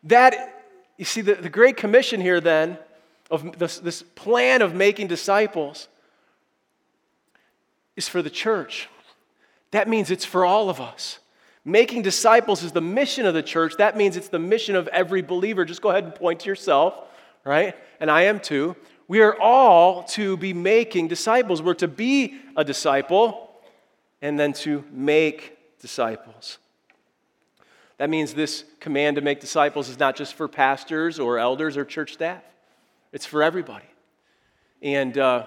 That, 0.04 0.64
you 0.96 1.04
see, 1.04 1.20
the, 1.20 1.34
the 1.34 1.50
Great 1.50 1.76
Commission 1.76 2.20
here 2.20 2.40
then, 2.40 2.78
of 3.30 3.58
this, 3.58 3.78
this 3.78 4.02
plan 4.02 4.62
of 4.62 4.74
making 4.74 5.08
disciples, 5.08 5.88
is 7.94 8.08
for 8.08 8.22
the 8.22 8.30
church. 8.30 8.88
That 9.70 9.88
means 9.88 10.10
it's 10.10 10.24
for 10.24 10.44
all 10.44 10.68
of 10.68 10.80
us. 10.80 11.18
Making 11.64 12.02
disciples 12.02 12.62
is 12.62 12.72
the 12.72 12.80
mission 12.80 13.26
of 13.26 13.34
the 13.34 13.42
church. 13.42 13.76
That 13.76 13.96
means 13.96 14.16
it's 14.16 14.28
the 14.28 14.38
mission 14.38 14.76
of 14.76 14.88
every 14.88 15.22
believer. 15.22 15.64
Just 15.64 15.82
go 15.82 15.90
ahead 15.90 16.04
and 16.04 16.14
point 16.14 16.40
to 16.40 16.48
yourself, 16.48 16.94
right? 17.44 17.74
And 18.00 18.10
I 18.10 18.22
am 18.22 18.40
too. 18.40 18.76
We 19.08 19.20
are 19.20 19.38
all 19.38 20.04
to 20.04 20.36
be 20.36 20.52
making 20.52 21.08
disciples. 21.08 21.60
We're 21.60 21.74
to 21.74 21.88
be 21.88 22.40
a 22.56 22.64
disciple 22.64 23.50
and 24.22 24.38
then 24.38 24.52
to 24.54 24.84
make 24.90 25.58
disciples. 25.80 26.58
That 27.98 28.08
means 28.08 28.32
this 28.32 28.64
command 28.80 29.16
to 29.16 29.20
make 29.20 29.40
disciples 29.40 29.90
is 29.90 29.98
not 29.98 30.16
just 30.16 30.34
for 30.34 30.48
pastors 30.48 31.18
or 31.18 31.38
elders 31.38 31.76
or 31.76 31.84
church 31.84 32.14
staff, 32.14 32.42
it's 33.12 33.26
for 33.26 33.42
everybody. 33.42 33.84
And, 34.80 35.18
uh, 35.18 35.46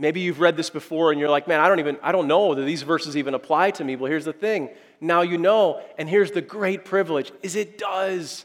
Maybe 0.00 0.20
you've 0.20 0.38
read 0.38 0.56
this 0.56 0.70
before 0.70 1.10
and 1.10 1.18
you're 1.18 1.28
like, 1.28 1.48
man, 1.48 1.58
I 1.58 1.66
don't 1.66 1.80
even, 1.80 1.98
I 2.04 2.12
don't 2.12 2.28
know 2.28 2.54
that 2.54 2.62
these 2.62 2.82
verses 2.82 3.16
even 3.16 3.34
apply 3.34 3.72
to 3.72 3.84
me. 3.84 3.96
Well, 3.96 4.08
here's 4.08 4.24
the 4.24 4.32
thing. 4.32 4.70
Now 5.00 5.22
you 5.22 5.38
know, 5.38 5.82
and 5.98 6.08
here's 6.08 6.30
the 6.30 6.40
great 6.40 6.84
privilege, 6.84 7.32
is 7.42 7.56
it 7.56 7.78
does. 7.78 8.44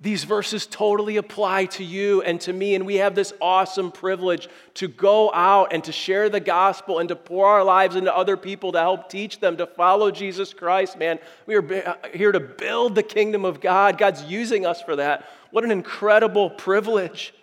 These 0.00 0.24
verses 0.24 0.66
totally 0.66 1.18
apply 1.18 1.66
to 1.66 1.84
you 1.84 2.22
and 2.22 2.40
to 2.40 2.54
me, 2.54 2.74
and 2.74 2.86
we 2.86 2.96
have 2.96 3.14
this 3.14 3.34
awesome 3.40 3.92
privilege 3.92 4.48
to 4.74 4.88
go 4.88 5.30
out 5.32 5.74
and 5.74 5.84
to 5.84 5.92
share 5.92 6.30
the 6.30 6.40
gospel 6.40 6.98
and 6.98 7.08
to 7.10 7.16
pour 7.16 7.46
our 7.46 7.62
lives 7.62 7.94
into 7.94 8.12
other 8.16 8.38
people 8.38 8.72
to 8.72 8.80
help 8.80 9.10
teach 9.10 9.40
them 9.40 9.58
to 9.58 9.66
follow 9.66 10.10
Jesus 10.10 10.54
Christ, 10.54 10.98
man. 10.98 11.18
We 11.46 11.54
are 11.54 11.96
here 12.14 12.32
to 12.32 12.40
build 12.40 12.94
the 12.94 13.02
kingdom 13.02 13.44
of 13.44 13.60
God. 13.60 13.98
God's 13.98 14.24
using 14.24 14.64
us 14.64 14.80
for 14.80 14.96
that. 14.96 15.28
What 15.50 15.64
an 15.64 15.70
incredible 15.70 16.48
privilege 16.48 17.34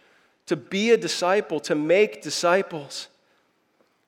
to 0.48 0.56
be 0.56 0.90
a 0.90 0.98
disciple, 0.98 1.60
to 1.60 1.76
make 1.76 2.24
disciples. 2.24 3.08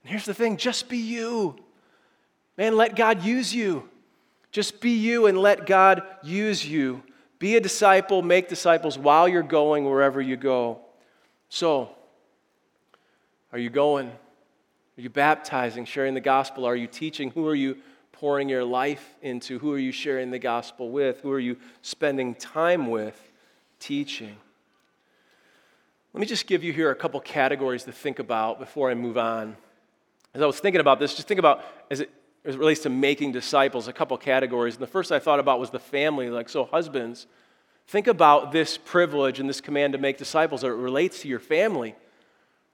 And 0.04 0.12
here's 0.12 0.26
the 0.26 0.34
thing 0.34 0.58
just 0.58 0.90
be 0.90 0.98
you. 0.98 1.58
Man, 2.58 2.76
let 2.76 2.96
God 2.96 3.24
use 3.24 3.54
you. 3.54 3.90
Just 4.52 4.82
be 4.82 4.92
you 4.92 5.28
and 5.28 5.38
let 5.38 5.66
God 5.66 6.04
use 6.24 6.66
you. 6.66 7.02
Be 7.40 7.56
a 7.56 7.62
disciple, 7.62 8.22
make 8.22 8.50
disciples 8.50 8.98
while 8.98 9.28
you're 9.28 9.42
going 9.42 9.86
wherever 9.86 10.22
you 10.22 10.36
go. 10.36 10.80
So, 11.50 11.90
are 13.52 13.58
you 13.58 13.70
going? 13.70 14.08
Are 14.08 15.02
you 15.02 15.10
baptizing, 15.10 15.86
sharing 15.86 16.14
the 16.14 16.22
gospel? 16.22 16.66
Are 16.66 16.76
you 16.76 16.88
teaching? 16.88 17.32
Who 17.32 17.48
are 17.48 17.56
you 17.56 17.78
pouring 18.12 18.50
your 18.50 18.64
life 18.64 19.16
into? 19.22 19.58
Who 19.58 19.74
are 19.74 19.80
you 19.80 19.92
sharing 19.92 20.30
the 20.30 20.40
gospel 20.40 20.92
with? 20.92 21.22
Who 21.22 21.32
are 21.32 21.40
you 21.40 21.58
spending 21.82 22.36
time 22.36 22.88
with 22.88 23.20
teaching? 23.80 24.36
Let 26.14 26.22
me 26.22 26.28
just 26.28 26.46
give 26.46 26.64
you 26.64 26.74
here 26.74 26.92
a 26.92 26.96
couple 26.96 27.20
categories 27.22 27.86
to 27.86 27.92
think 27.92 28.20
about 28.20 28.60
before 28.60 28.92
I 28.92 28.94
move 28.94 29.18
on. 29.18 29.56
As 30.34 30.42
I 30.42 30.46
was 30.46 30.60
thinking 30.60 30.82
about 30.82 31.00
this, 31.00 31.14
just 31.14 31.28
think 31.28 31.40
about 31.40 31.64
as 31.90 32.00
it, 32.00 32.12
as 32.46 32.56
it 32.56 32.58
relates 32.58 32.82
to 32.82 32.90
making 32.90 33.34
disciples, 33.34 33.88
a 33.88 33.94
couple 33.94 34.18
categories. 34.18 34.76
And 34.76 34.84
the 34.84 34.88
first 34.88 35.12
I 35.12 35.20
thought 35.20 35.40
about 35.40 35.60
was 35.60 35.70
the 35.70 35.80
family. 35.80 36.30
Like, 36.30 36.50
so 36.50 36.66
husbands, 36.66 37.28
think 37.88 38.08
about 38.08 38.52
this 38.52 38.78
privilege 38.78 39.40
and 39.40 39.50
this 39.50 39.62
command 39.62 39.94
to 39.94 40.00
make 40.00 40.18
disciples 40.18 40.64
it 40.64 40.70
relates 40.70 41.22
to 41.22 41.28
your 41.28 41.40
family, 41.40 41.96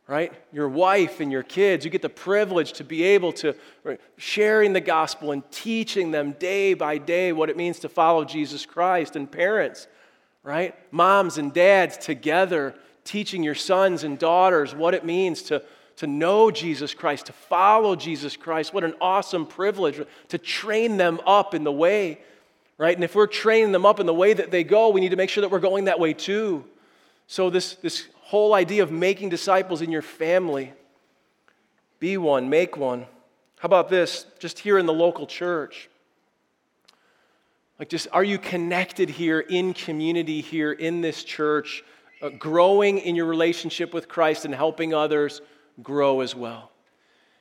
right? 0.07 0.31
Your 0.53 0.69
wife 0.69 1.19
and 1.19 1.31
your 1.31 1.43
kids, 1.43 1.83
you 1.83 1.89
get 1.89 2.03
the 2.03 2.09
privilege 2.09 2.73
to 2.73 2.83
be 2.83 3.03
able 3.03 3.33
to 3.33 3.55
right, 3.83 3.99
sharing 4.17 4.73
the 4.73 4.81
gospel 4.81 5.31
and 5.31 5.49
teaching 5.51 6.11
them 6.11 6.33
day 6.33 6.75
by 6.75 6.99
day 6.99 7.33
what 7.33 7.49
it 7.49 7.57
means 7.57 7.79
to 7.79 7.89
follow 7.89 8.23
Jesus 8.23 8.65
Christ. 8.65 9.15
And 9.15 9.29
parents, 9.29 9.87
right? 10.43 10.75
Moms 10.91 11.39
and 11.39 11.51
dads 11.51 11.97
together 11.97 12.75
teaching 13.03 13.41
your 13.41 13.55
sons 13.55 14.03
and 14.03 14.19
daughters 14.19 14.75
what 14.75 14.93
it 14.93 15.03
means 15.03 15.41
to, 15.43 15.63
to 15.97 16.07
know 16.07 16.51
Jesus 16.51 16.93
Christ, 16.93 17.25
to 17.25 17.33
follow 17.33 17.95
Jesus 17.95 18.37
Christ. 18.37 18.73
What 18.73 18.83
an 18.83 18.93
awesome 19.01 19.45
privilege 19.45 19.99
to 20.29 20.37
train 20.37 20.97
them 20.97 21.19
up 21.25 21.53
in 21.53 21.63
the 21.63 21.71
way, 21.71 22.19
right? 22.77 22.95
And 22.95 23.03
if 23.03 23.15
we're 23.15 23.27
training 23.27 23.71
them 23.71 23.85
up 23.85 23.99
in 23.99 24.05
the 24.05 24.13
way 24.13 24.33
that 24.33 24.51
they 24.51 24.63
go, 24.63 24.89
we 24.89 25.01
need 25.01 25.09
to 25.09 25.15
make 25.15 25.29
sure 25.29 25.41
that 25.41 25.49
we're 25.49 25.59
going 25.59 25.85
that 25.85 25.99
way 25.99 26.13
too. 26.13 26.63
So, 27.25 27.49
this, 27.49 27.75
this 27.75 28.07
whole 28.21 28.53
idea 28.53 28.83
of 28.83 28.91
making 28.91 29.29
disciples 29.29 29.81
in 29.81 29.91
your 29.91 30.01
family. 30.01 30.71
Be 31.99 32.17
one, 32.17 32.49
make 32.49 32.77
one. 32.77 33.01
How 33.59 33.65
about 33.65 33.89
this? 33.89 34.27
Just 34.37 34.59
here 34.59 34.77
in 34.77 34.85
the 34.85 34.93
local 34.93 35.25
church. 35.25 35.89
Like, 37.79 37.89
just 37.89 38.07
are 38.11 38.23
you 38.23 38.37
connected 38.37 39.09
here 39.09 39.39
in 39.39 39.73
community 39.73 40.41
here 40.41 40.71
in 40.71 41.01
this 41.01 41.23
church, 41.23 41.83
uh, 42.21 42.29
growing 42.29 42.99
in 42.99 43.15
your 43.15 43.25
relationship 43.25 43.93
with 43.93 44.07
Christ 44.07 44.45
and 44.45 44.53
helping 44.53 44.93
others 44.93 45.41
grow 45.81 46.21
as 46.21 46.35
well? 46.35 46.71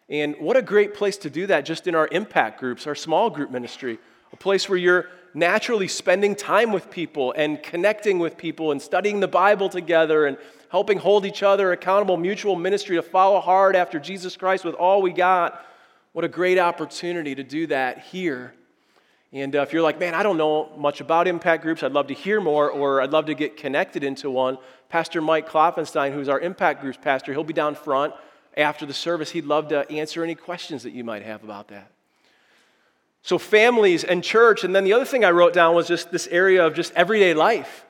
And 0.08 0.36
what 0.38 0.56
a 0.56 0.62
great 0.62 0.94
place 0.94 1.16
to 1.18 1.30
do 1.30 1.46
that 1.48 1.64
just 1.64 1.86
in 1.86 1.94
our 1.94 2.08
impact 2.12 2.60
groups, 2.60 2.86
our 2.86 2.94
small 2.94 3.28
group 3.28 3.50
ministry, 3.50 3.98
a 4.32 4.36
place 4.36 4.68
where 4.68 4.78
you're 4.78 5.06
naturally 5.34 5.88
spending 5.88 6.34
time 6.34 6.72
with 6.72 6.90
people 6.90 7.32
and 7.36 7.62
connecting 7.62 8.18
with 8.18 8.36
people 8.36 8.72
and 8.72 8.80
studying 8.80 9.20
the 9.20 9.28
Bible 9.28 9.68
together 9.68 10.26
and 10.26 10.38
helping 10.70 10.98
hold 10.98 11.26
each 11.26 11.42
other 11.42 11.72
accountable, 11.72 12.16
mutual 12.16 12.56
ministry 12.56 12.96
to 12.96 13.02
follow 13.02 13.40
hard 13.40 13.76
after 13.76 13.98
Jesus 13.98 14.36
Christ 14.36 14.64
with 14.64 14.74
all 14.74 15.02
we 15.02 15.12
got. 15.12 15.64
What 16.12 16.24
a 16.24 16.28
great 16.28 16.58
opportunity 16.58 17.34
to 17.34 17.42
do 17.42 17.66
that 17.66 17.98
here. 17.98 18.54
And 19.32 19.54
uh, 19.54 19.62
if 19.62 19.72
you're 19.72 19.82
like, 19.82 20.00
man, 20.00 20.14
I 20.14 20.22
don't 20.22 20.38
know 20.38 20.72
much 20.78 21.00
about 21.00 21.28
impact 21.28 21.62
groups, 21.62 21.82
I'd 21.82 21.92
love 21.92 22.06
to 22.06 22.14
hear 22.14 22.40
more, 22.40 22.70
or 22.70 23.02
I'd 23.02 23.10
love 23.10 23.26
to 23.26 23.34
get 23.34 23.56
connected 23.56 24.02
into 24.02 24.30
one, 24.30 24.56
Pastor 24.88 25.20
Mike 25.20 25.48
Klopfenstein, 25.48 26.12
who's 26.12 26.28
our 26.28 26.40
impact 26.40 26.80
groups 26.80 26.98
pastor, 27.00 27.32
he'll 27.32 27.44
be 27.44 27.52
down 27.52 27.74
front 27.74 28.14
after 28.56 28.86
the 28.86 28.94
service. 28.94 29.30
He'd 29.30 29.44
love 29.44 29.68
to 29.68 29.90
answer 29.90 30.22
any 30.22 30.34
questions 30.34 30.82
that 30.84 30.92
you 30.92 31.04
might 31.04 31.22
have 31.22 31.44
about 31.44 31.68
that. 31.68 31.90
So, 33.22 33.38
families 33.38 34.04
and 34.04 34.22
church, 34.22 34.62
and 34.62 34.74
then 34.74 34.84
the 34.84 34.92
other 34.92 35.04
thing 35.04 35.24
I 35.24 35.30
wrote 35.30 35.52
down 35.52 35.74
was 35.74 35.88
just 35.88 36.12
this 36.12 36.28
area 36.28 36.64
of 36.64 36.74
just 36.74 36.92
everyday 36.94 37.34
life 37.34 37.86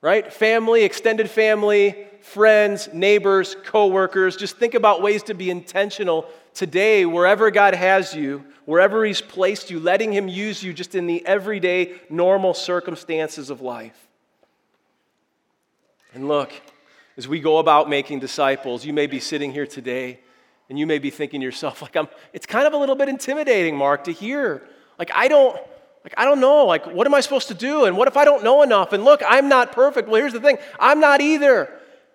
right? 0.00 0.32
Family, 0.32 0.84
extended 0.84 1.28
family, 1.28 2.06
friends, 2.20 2.88
neighbors, 2.92 3.56
coworkers. 3.64 4.36
Just 4.36 4.56
think 4.56 4.74
about 4.74 5.02
ways 5.02 5.22
to 5.24 5.34
be 5.34 5.50
intentional 5.50 6.26
today, 6.54 7.06
wherever 7.06 7.50
God 7.50 7.74
has 7.74 8.14
you, 8.14 8.44
wherever 8.64 9.04
He's 9.04 9.20
placed 9.20 9.70
you, 9.70 9.78
letting 9.78 10.12
Him 10.12 10.28
use 10.28 10.62
you 10.62 10.72
just 10.72 10.94
in 10.94 11.06
the 11.06 11.24
everyday, 11.26 12.00
normal 12.08 12.54
circumstances 12.54 13.50
of 13.50 13.60
life. 13.60 14.08
And 16.14 16.26
look, 16.26 16.52
as 17.16 17.28
we 17.28 17.40
go 17.40 17.58
about 17.58 17.88
making 17.88 18.18
disciples, 18.18 18.84
you 18.84 18.92
may 18.92 19.06
be 19.06 19.20
sitting 19.20 19.52
here 19.52 19.66
today 19.66 20.20
and 20.68 20.78
you 20.78 20.86
may 20.86 20.98
be 20.98 21.10
thinking 21.10 21.40
to 21.40 21.44
yourself, 21.44 21.82
like, 21.82 21.96
I'm, 21.96 22.08
it's 22.32 22.46
kind 22.46 22.66
of 22.66 22.72
a 22.72 22.76
little 22.76 22.96
bit 22.96 23.08
intimidating, 23.08 23.76
Mark, 23.76 24.04
to 24.04 24.12
hear. 24.12 24.62
Like, 24.98 25.10
I 25.14 25.28
don't, 25.28 25.56
like, 26.04 26.14
I 26.16 26.24
don't 26.24 26.40
know. 26.40 26.64
Like, 26.64 26.86
what 26.86 27.06
am 27.06 27.14
I 27.14 27.20
supposed 27.20 27.48
to 27.48 27.54
do? 27.54 27.84
And 27.84 27.96
what 27.96 28.08
if 28.08 28.16
I 28.16 28.24
don't 28.24 28.42
know 28.42 28.62
enough? 28.62 28.92
And 28.92 29.04
look, 29.04 29.22
I'm 29.26 29.48
not 29.48 29.72
perfect. 29.72 30.08
Well, 30.08 30.20
here's 30.20 30.32
the 30.32 30.40
thing 30.40 30.58
I'm 30.78 31.00
not 31.00 31.20
either. 31.20 31.70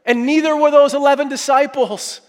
And 0.06 0.26
neither 0.26 0.56
were 0.56 0.72
those 0.72 0.94
11 0.94 1.30
disciples, 1.30 2.22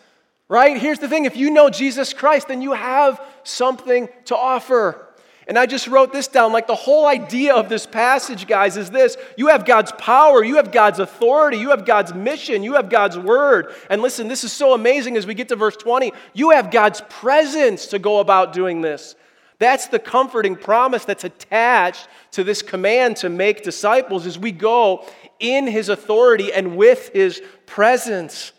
right? 0.49 0.79
Here's 0.79 0.99
the 0.99 1.09
thing 1.09 1.25
if 1.25 1.37
you 1.37 1.51
know 1.51 1.69
Jesus 1.69 2.13
Christ, 2.13 2.49
then 2.49 2.63
you 2.63 2.73
have 2.73 3.21
something 3.45 4.09
to 4.27 4.37
offer. 4.37 5.06
And 5.49 5.57
I 5.57 5.67
just 5.67 5.87
wrote 5.87 6.13
this 6.13 6.27
down. 6.27 6.53
Like, 6.53 6.67
the 6.67 6.75
whole 6.75 7.07
idea 7.07 7.55
of 7.55 7.69
this 7.69 7.87
passage, 7.87 8.49
guys, 8.49 8.77
is 8.77 8.91
this 8.91 9.17
you 9.37 9.49
have 9.49 9.65
God's 9.65 9.93
power, 9.93 10.43
you 10.43 10.57
have 10.57 10.73
God's 10.73 10.99
authority, 10.99 11.59
you 11.59 11.71
have 11.71 11.85
God's 11.85 12.13
mission, 12.13 12.65
you 12.65 12.75
have 12.75 12.91
God's 12.91 13.17
word. 13.17 13.73
And 13.89 14.03
listen, 14.03 14.27
this 14.27 14.43
is 14.43 14.53
so 14.53 14.75
amazing 14.75 15.17
as 15.17 15.27
we 15.27 15.35
get 15.35 15.49
to 15.49 15.57
verse 15.57 15.77
20. 15.77 16.13
You 16.35 16.51
have 16.51 16.71
God's 16.71 17.01
presence 17.09 17.87
to 17.87 17.99
go 18.01 18.19
about 18.19 18.53
doing 18.53 18.81
this. 18.81 19.15
That's 19.59 19.87
the 19.87 19.99
comforting 19.99 20.57
promise 20.57 21.05
that's 21.05 21.25
attached 21.25 22.09
to 22.33 22.45
this 22.45 22.61
command 22.61 23.17
to 23.19 23.29
make 23.29 23.63
disciples 23.63 24.27
as 24.27 24.39
we 24.39 24.53
go 24.53 25.07
in 25.39 25.67
his 25.67 25.89
authority 25.89 26.53
and 26.53 26.77
with 26.77 27.11
his 27.15 27.41
presence. 27.67 28.53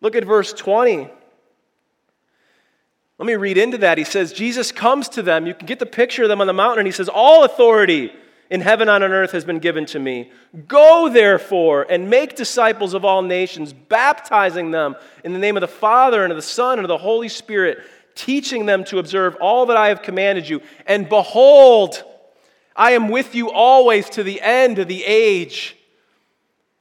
Look 0.00 0.14
at 0.14 0.24
verse 0.24 0.52
20. 0.52 1.10
Let 3.20 3.26
me 3.26 3.34
read 3.34 3.58
into 3.58 3.76
that. 3.76 3.98
He 3.98 4.04
says, 4.04 4.32
Jesus 4.32 4.72
comes 4.72 5.06
to 5.10 5.20
them. 5.20 5.46
You 5.46 5.52
can 5.52 5.66
get 5.66 5.78
the 5.78 5.84
picture 5.84 6.22
of 6.22 6.30
them 6.30 6.40
on 6.40 6.46
the 6.46 6.54
mountain, 6.54 6.78
and 6.78 6.88
he 6.88 6.92
says, 6.92 7.10
All 7.10 7.44
authority 7.44 8.10
in 8.48 8.62
heaven 8.62 8.88
and 8.88 9.04
on 9.04 9.12
earth 9.12 9.32
has 9.32 9.44
been 9.44 9.58
given 9.58 9.84
to 9.86 9.98
me. 9.98 10.32
Go, 10.66 11.10
therefore, 11.12 11.86
and 11.90 12.08
make 12.08 12.34
disciples 12.34 12.94
of 12.94 13.04
all 13.04 13.20
nations, 13.20 13.74
baptizing 13.74 14.70
them 14.70 14.96
in 15.22 15.34
the 15.34 15.38
name 15.38 15.58
of 15.58 15.60
the 15.60 15.68
Father 15.68 16.22
and 16.22 16.32
of 16.32 16.36
the 16.38 16.42
Son 16.42 16.78
and 16.78 16.86
of 16.86 16.88
the 16.88 16.96
Holy 16.96 17.28
Spirit 17.28 17.80
teaching 18.14 18.64
them 18.64 18.84
to 18.84 18.98
observe 18.98 19.36
all 19.36 19.66
that 19.66 19.76
I 19.76 19.88
have 19.88 20.00
commanded 20.00 20.48
you. 20.48 20.62
And 20.86 21.06
behold, 21.06 22.02
I 22.74 22.92
am 22.92 23.10
with 23.10 23.34
you 23.34 23.50
always 23.50 24.08
to 24.10 24.22
the 24.22 24.40
end 24.40 24.78
of 24.78 24.88
the 24.88 25.04
age. 25.04 25.76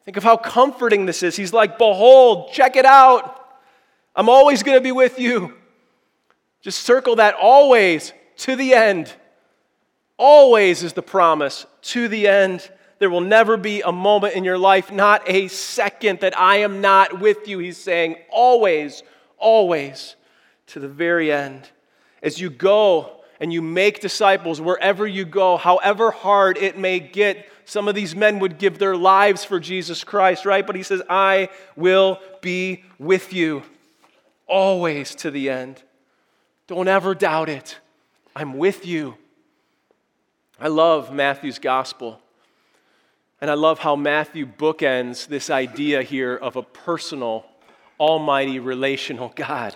Think 0.05 0.15
of 0.15 0.23
how 0.23 0.37
comforting 0.37 1.05
this 1.05 1.21
is. 1.21 1.35
He's 1.35 1.51
like, 1.51 1.77
Behold, 1.77 2.53
check 2.53 2.77
it 2.77 2.85
out. 2.85 3.45
I'm 4.15 4.29
always 4.29 4.63
going 4.63 4.77
to 4.77 4.81
be 4.81 4.93
with 4.93 5.19
you. 5.19 5.58
Just 6.61 6.81
circle 6.81 7.15
that 7.17 7.35
always 7.35 8.13
to 8.37 8.55
the 8.55 8.73
end. 8.73 9.13
Always 10.17 10.83
is 10.83 10.93
the 10.93 11.01
promise 11.01 11.65
to 11.83 12.07
the 12.07 12.27
end. 12.27 12.69
There 12.99 13.09
will 13.09 13.21
never 13.21 13.55
be 13.55 13.81
a 13.81 13.91
moment 13.91 14.35
in 14.35 14.43
your 14.43 14.57
life, 14.57 14.91
not 14.91 15.23
a 15.25 15.47
second, 15.47 16.19
that 16.19 16.37
I 16.37 16.57
am 16.57 16.81
not 16.81 17.21
with 17.21 17.47
you. 17.47 17.59
He's 17.59 17.77
saying, 17.77 18.17
always, 18.29 19.03
always 19.37 20.15
to 20.67 20.79
the 20.79 20.89
very 20.89 21.31
end. 21.31 21.69
As 22.21 22.41
you 22.41 22.49
go 22.49 23.21
and 23.39 23.53
you 23.53 23.61
make 23.61 24.01
disciples 24.01 24.59
wherever 24.59 25.07
you 25.07 25.23
go, 25.23 25.55
however 25.55 26.11
hard 26.11 26.57
it 26.57 26.77
may 26.77 26.99
get, 26.99 27.47
some 27.63 27.87
of 27.87 27.95
these 27.95 28.15
men 28.15 28.39
would 28.39 28.57
give 28.57 28.79
their 28.79 28.97
lives 28.97 29.45
for 29.45 29.59
Jesus 29.59 30.03
Christ, 30.03 30.45
right? 30.45 30.67
But 30.67 30.75
he 30.75 30.83
says, 30.83 31.01
I 31.09 31.47
will 31.77 32.19
be 32.41 32.83
with 32.97 33.31
you 33.31 33.63
always 34.47 35.15
to 35.15 35.31
the 35.31 35.49
end. 35.49 35.81
Don't 36.69 36.87
ever 36.87 37.15
doubt 37.15 37.49
it. 37.49 37.79
I'm 38.35 38.59
with 38.59 38.85
you. 38.85 39.15
I 40.59 40.67
love 40.67 41.11
Matthew's 41.11 41.57
gospel. 41.57 42.21
And 43.41 43.49
I 43.49 43.55
love 43.55 43.79
how 43.79 43.95
Matthew 43.95 44.45
bookends 44.45 45.25
this 45.25 45.49
idea 45.49 46.03
here 46.03 46.35
of 46.35 46.57
a 46.57 46.61
personal, 46.61 47.43
almighty, 47.99 48.59
relational 48.59 49.33
God. 49.35 49.75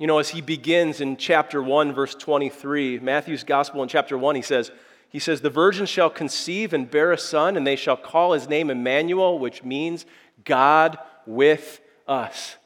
You 0.00 0.08
know, 0.08 0.18
as 0.18 0.30
he 0.30 0.40
begins 0.40 1.00
in 1.00 1.16
chapter 1.16 1.62
1, 1.62 1.92
verse 1.92 2.16
23, 2.16 2.98
Matthew's 2.98 3.44
gospel 3.44 3.80
in 3.80 3.88
chapter 3.88 4.18
1, 4.18 4.34
he 4.34 4.42
says, 4.42 4.72
he 5.10 5.20
says, 5.20 5.42
The 5.42 5.48
virgin 5.48 5.86
shall 5.86 6.10
conceive 6.10 6.72
and 6.72 6.90
bear 6.90 7.12
a 7.12 7.18
son, 7.18 7.56
and 7.56 7.64
they 7.64 7.76
shall 7.76 7.96
call 7.96 8.32
his 8.32 8.48
name 8.48 8.68
Emmanuel, 8.68 9.38
which 9.38 9.62
means 9.62 10.06
God 10.44 10.98
with 11.24 11.80
us. 12.08 12.56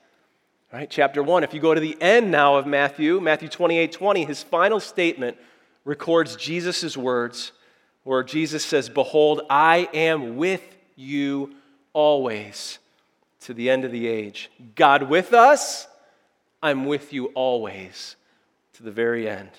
Right, 0.71 0.91
chapter 0.91 1.23
1. 1.23 1.45
If 1.45 1.55
you 1.55 1.61
go 1.61 1.73
to 1.73 1.81
the 1.81 1.97
end 1.99 2.31
now 2.31 2.57
of 2.57 2.67
Matthew, 2.67 3.21
Matthew 3.21 3.49
28 3.49 3.91
20, 3.91 4.25
his 4.27 4.43
final 4.43 4.81
statement 4.81 5.39
records 5.87 6.37
Jesus' 6.37 6.95
words, 6.95 7.53
where 8.05 8.23
Jesus 8.23 8.67
says, 8.67 8.91
Behold, 8.91 9.41
I 9.49 9.89
am 9.95 10.37
with 10.37 10.77
you 10.95 11.55
always 11.95 12.79
to 13.41 13.55
the 13.55 13.71
end 13.71 13.87
of 13.87 13.93
the 13.93 14.07
age. 14.07 14.51
God 14.75 15.05
with 15.05 15.33
us 15.33 15.89
I'm 16.63 16.87
with 16.87 17.13
you 17.13 17.27
always 17.27 18.17
to 18.75 18.83
the 18.83 18.91
very 18.91 19.29
end. 19.29 19.51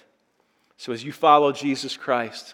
So 0.78 0.92
as 0.92 1.04
you 1.04 1.12
follow 1.12 1.52
Jesus 1.52 1.98
Christ, 1.98 2.54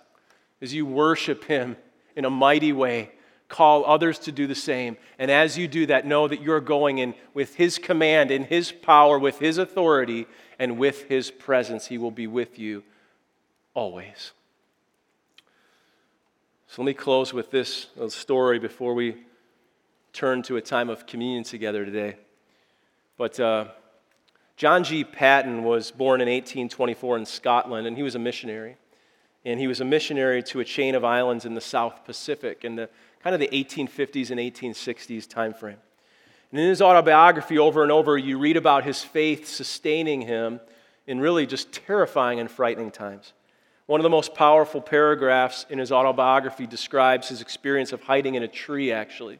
as 0.61 0.73
you 0.73 0.85
worship 0.85 1.43
Him 1.45 1.75
in 2.15 2.25
a 2.25 2.29
mighty 2.29 2.73
way, 2.73 3.11
call 3.47 3.85
others 3.85 4.19
to 4.19 4.31
do 4.31 4.47
the 4.47 4.55
same. 4.55 4.97
And 5.19 5.29
as 5.29 5.57
you 5.57 5.67
do 5.67 5.85
that, 5.87 6.05
know 6.05 6.27
that 6.27 6.41
you're 6.41 6.61
going 6.61 6.97
in 6.97 7.13
with 7.33 7.55
His 7.55 7.77
command, 7.77 8.31
in 8.31 8.45
His 8.45 8.71
power, 8.71 9.19
with 9.19 9.39
His 9.39 9.57
authority, 9.57 10.27
and 10.57 10.77
with 10.77 11.03
His 11.03 11.31
presence. 11.31 11.87
He 11.87 11.97
will 11.97 12.11
be 12.11 12.27
with 12.27 12.57
you 12.57 12.83
always. 13.73 14.31
So 16.67 16.81
let 16.81 16.87
me 16.87 16.93
close 16.93 17.33
with 17.33 17.51
this 17.51 17.87
story 18.09 18.59
before 18.59 18.93
we 18.93 19.15
turn 20.11 20.41
to 20.43 20.57
a 20.57 20.61
time 20.61 20.89
of 20.89 21.05
communion 21.05 21.43
together 21.43 21.85
today. 21.85 22.15
But 23.17 23.39
uh, 23.39 23.67
John 24.57 24.83
G. 24.83 25.03
Paton 25.03 25.63
was 25.63 25.91
born 25.91 26.21
in 26.21 26.27
1824 26.27 27.17
in 27.17 27.25
Scotland, 27.25 27.87
and 27.87 27.95
he 27.95 28.03
was 28.03 28.15
a 28.15 28.19
missionary. 28.19 28.77
And 29.43 29.59
he 29.59 29.67
was 29.67 29.79
a 29.79 29.85
missionary 29.85 30.41
to 30.43 30.59
a 30.59 30.65
chain 30.65 30.95
of 30.95 31.03
islands 31.03 31.45
in 31.45 31.53
the 31.53 31.61
South 31.61 32.03
Pacific 32.05 32.65
in 32.65 32.75
the 32.75 32.89
kind 33.25 33.33
of 33.33 33.39
the 33.39 33.47
1850s 33.47 34.29
and 34.29 34.39
1860s 34.39 35.27
time 35.27 35.51
frame. 35.51 35.79
And 36.51 36.59
in 36.59 36.69
his 36.69 36.79
autobiography, 36.79 37.57
over 37.57 37.81
and 37.81 37.91
over, 37.91 38.19
you 38.19 38.37
read 38.37 38.55
about 38.55 38.83
his 38.83 39.03
faith 39.03 39.47
sustaining 39.47 40.21
him 40.21 40.59
in 41.07 41.19
really 41.19 41.47
just 41.47 41.71
terrifying 41.71 42.39
and 42.39 42.51
frightening 42.51 42.91
times. 42.91 43.33
One 43.87 43.99
of 43.99 44.03
the 44.03 44.11
most 44.11 44.35
powerful 44.35 44.79
paragraphs 44.79 45.65
in 45.71 45.79
his 45.79 45.91
autobiography 45.91 46.67
describes 46.67 47.27
his 47.27 47.41
experience 47.41 47.93
of 47.93 48.03
hiding 48.03 48.35
in 48.35 48.43
a 48.43 48.47
tree, 48.47 48.91
actually. 48.91 49.39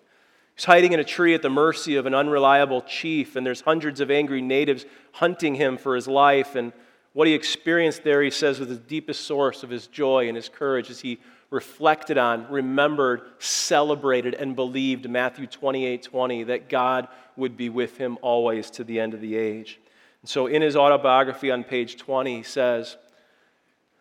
He's 0.55 0.65
hiding 0.65 0.93
in 0.93 0.99
a 0.99 1.03
tree 1.03 1.35
at 1.35 1.43
the 1.43 1.51
mercy 1.51 1.95
of 1.95 2.07
an 2.07 2.15
unreliable 2.15 2.81
chief, 2.81 3.35
and 3.35 3.45
there's 3.45 3.61
hundreds 3.61 3.99
of 3.99 4.09
angry 4.09 4.41
natives 4.41 4.87
hunting 5.11 5.53
him 5.53 5.77
for 5.77 5.93
his 5.93 6.07
life. 6.07 6.55
And 6.55 6.73
what 7.13 7.27
he 7.27 7.35
experienced 7.35 8.03
there, 8.03 8.23
he 8.23 8.31
says, 8.31 8.59
was 8.59 8.67
the 8.67 8.77
deepest 8.77 9.25
source 9.25 9.61
of 9.61 9.69
his 9.69 9.85
joy 9.85 10.27
and 10.27 10.35
his 10.35 10.49
courage 10.49 10.89
as 10.89 11.01
he 11.01 11.19
reflected 11.49 12.17
on, 12.17 12.49
remembered, 12.49 13.21
celebrated, 13.39 14.33
and 14.33 14.55
believed 14.55 15.09
Matthew 15.09 15.47
28 15.47 16.03
20 16.03 16.43
that 16.45 16.69
God 16.69 17.07
would 17.35 17.55
be 17.57 17.69
with 17.69 17.97
him 17.97 18.17
always 18.21 18.69
to 18.71 18.83
the 18.83 18.99
end 18.99 19.13
of 19.13 19.21
the 19.21 19.35
age. 19.35 19.79
And 20.21 20.29
so 20.29 20.47
in 20.47 20.61
his 20.61 20.75
autobiography 20.75 21.51
on 21.51 21.63
page 21.63 21.97
20, 21.97 22.37
he 22.37 22.43
says, 22.43 22.97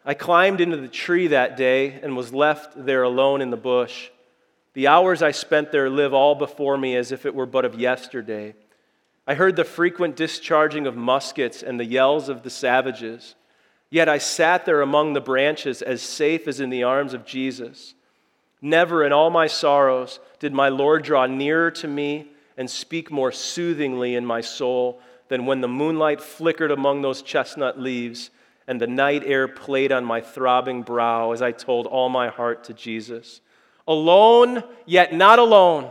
I 0.04 0.14
climbed 0.14 0.60
into 0.60 0.76
the 0.76 0.88
tree 0.88 1.28
that 1.28 1.56
day 1.56 1.98
and 2.02 2.16
was 2.16 2.32
left 2.32 2.72
there 2.76 3.02
alone 3.02 3.40
in 3.40 3.50
the 3.50 3.56
bush. 3.56 4.10
The 4.74 4.88
hours 4.88 5.22
I 5.22 5.30
spent 5.30 5.70
there 5.70 5.88
live 5.88 6.12
all 6.12 6.34
before 6.34 6.76
me 6.76 6.96
as 6.96 7.12
if 7.12 7.24
it 7.24 7.34
were 7.34 7.46
but 7.46 7.64
of 7.64 7.78
yesterday. 7.78 8.54
I 9.26 9.34
heard 9.34 9.56
the 9.56 9.64
frequent 9.64 10.16
discharging 10.16 10.86
of 10.86 10.96
muskets 10.96 11.62
and 11.62 11.80
the 11.80 11.84
yells 11.84 12.28
of 12.28 12.42
the 12.42 12.50
savages. 12.50 13.34
Yet 13.94 14.08
I 14.08 14.18
sat 14.18 14.64
there 14.64 14.80
among 14.80 15.12
the 15.12 15.20
branches 15.20 15.80
as 15.80 16.02
safe 16.02 16.48
as 16.48 16.58
in 16.58 16.68
the 16.68 16.82
arms 16.82 17.14
of 17.14 17.24
Jesus. 17.24 17.94
Never 18.60 19.04
in 19.04 19.12
all 19.12 19.30
my 19.30 19.46
sorrows 19.46 20.18
did 20.40 20.52
my 20.52 20.68
Lord 20.68 21.04
draw 21.04 21.26
nearer 21.26 21.70
to 21.70 21.86
me 21.86 22.26
and 22.56 22.68
speak 22.68 23.12
more 23.12 23.30
soothingly 23.30 24.16
in 24.16 24.26
my 24.26 24.40
soul 24.40 25.00
than 25.28 25.46
when 25.46 25.60
the 25.60 25.68
moonlight 25.68 26.20
flickered 26.20 26.72
among 26.72 27.02
those 27.02 27.22
chestnut 27.22 27.78
leaves 27.78 28.30
and 28.66 28.80
the 28.80 28.88
night 28.88 29.22
air 29.26 29.46
played 29.46 29.92
on 29.92 30.04
my 30.04 30.20
throbbing 30.20 30.82
brow 30.82 31.30
as 31.30 31.40
I 31.40 31.52
told 31.52 31.86
all 31.86 32.08
my 32.08 32.26
heart 32.26 32.64
to 32.64 32.74
Jesus. 32.74 33.40
Alone, 33.86 34.64
yet 34.86 35.14
not 35.14 35.38
alone. 35.38 35.88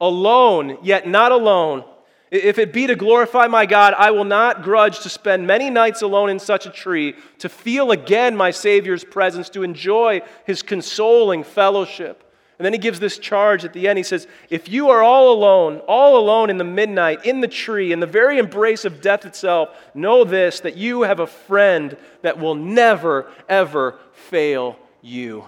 Alone, 0.00 0.76
yet 0.82 1.06
not 1.06 1.30
alone. 1.30 1.84
If 2.32 2.58
it 2.58 2.72
be 2.72 2.86
to 2.86 2.96
glorify 2.96 3.46
my 3.46 3.66
God, 3.66 3.92
I 3.92 4.10
will 4.10 4.24
not 4.24 4.62
grudge 4.62 5.00
to 5.00 5.10
spend 5.10 5.46
many 5.46 5.68
nights 5.68 6.00
alone 6.00 6.30
in 6.30 6.38
such 6.38 6.64
a 6.64 6.70
tree, 6.70 7.14
to 7.40 7.50
feel 7.50 7.90
again 7.90 8.38
my 8.38 8.52
Savior's 8.52 9.04
presence, 9.04 9.50
to 9.50 9.62
enjoy 9.62 10.22
his 10.46 10.62
consoling 10.62 11.44
fellowship. 11.44 12.24
And 12.58 12.64
then 12.64 12.72
he 12.72 12.78
gives 12.78 13.00
this 13.00 13.18
charge 13.18 13.66
at 13.66 13.74
the 13.74 13.86
end. 13.86 13.98
He 13.98 14.02
says, 14.02 14.26
If 14.48 14.70
you 14.70 14.88
are 14.88 15.02
all 15.02 15.30
alone, 15.30 15.82
all 15.86 16.16
alone 16.16 16.48
in 16.48 16.56
the 16.56 16.64
midnight, 16.64 17.26
in 17.26 17.42
the 17.42 17.48
tree, 17.48 17.92
in 17.92 18.00
the 18.00 18.06
very 18.06 18.38
embrace 18.38 18.86
of 18.86 19.02
death 19.02 19.26
itself, 19.26 19.68
know 19.92 20.24
this 20.24 20.60
that 20.60 20.76
you 20.78 21.02
have 21.02 21.20
a 21.20 21.26
friend 21.26 21.98
that 22.22 22.38
will 22.38 22.54
never, 22.54 23.30
ever 23.46 23.98
fail 24.12 24.78
you. 25.02 25.44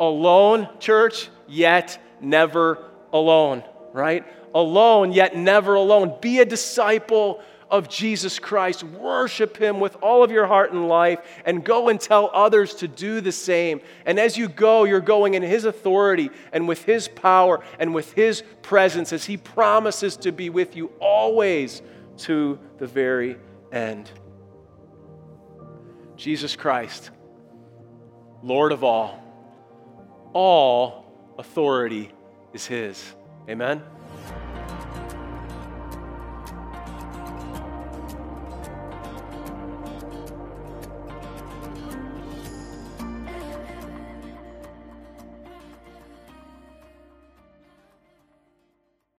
Alone, 0.00 0.68
church, 0.80 1.28
yet 1.46 2.02
never 2.20 2.82
alone, 3.12 3.62
right? 3.92 4.24
Alone, 4.54 5.12
yet 5.12 5.36
never 5.36 5.74
alone. 5.74 6.16
Be 6.20 6.40
a 6.40 6.44
disciple 6.44 7.40
of 7.70 7.88
Jesus 7.88 8.38
Christ. 8.38 8.82
Worship 8.82 9.56
Him 9.56 9.80
with 9.80 9.96
all 10.02 10.24
of 10.24 10.30
your 10.30 10.46
heart 10.46 10.72
and 10.72 10.88
life, 10.88 11.20
and 11.44 11.64
go 11.64 11.88
and 11.88 12.00
tell 12.00 12.30
others 12.34 12.74
to 12.76 12.88
do 12.88 13.20
the 13.20 13.32
same. 13.32 13.80
And 14.04 14.18
as 14.18 14.36
you 14.36 14.48
go, 14.48 14.84
you're 14.84 15.00
going 15.00 15.34
in 15.34 15.42
His 15.42 15.64
authority 15.64 16.30
and 16.52 16.66
with 16.66 16.84
His 16.84 17.08
power 17.08 17.62
and 17.78 17.94
with 17.94 18.12
His 18.12 18.42
presence 18.62 19.12
as 19.12 19.24
He 19.24 19.36
promises 19.36 20.16
to 20.18 20.32
be 20.32 20.50
with 20.50 20.76
you 20.76 20.90
always 21.00 21.80
to 22.18 22.58
the 22.78 22.86
very 22.86 23.36
end. 23.72 24.10
Jesus 26.16 26.56
Christ, 26.56 27.10
Lord 28.42 28.72
of 28.72 28.84
all, 28.84 29.22
all 30.32 31.34
authority 31.38 32.10
is 32.52 32.66
His. 32.66 33.14
Amen. 33.48 33.82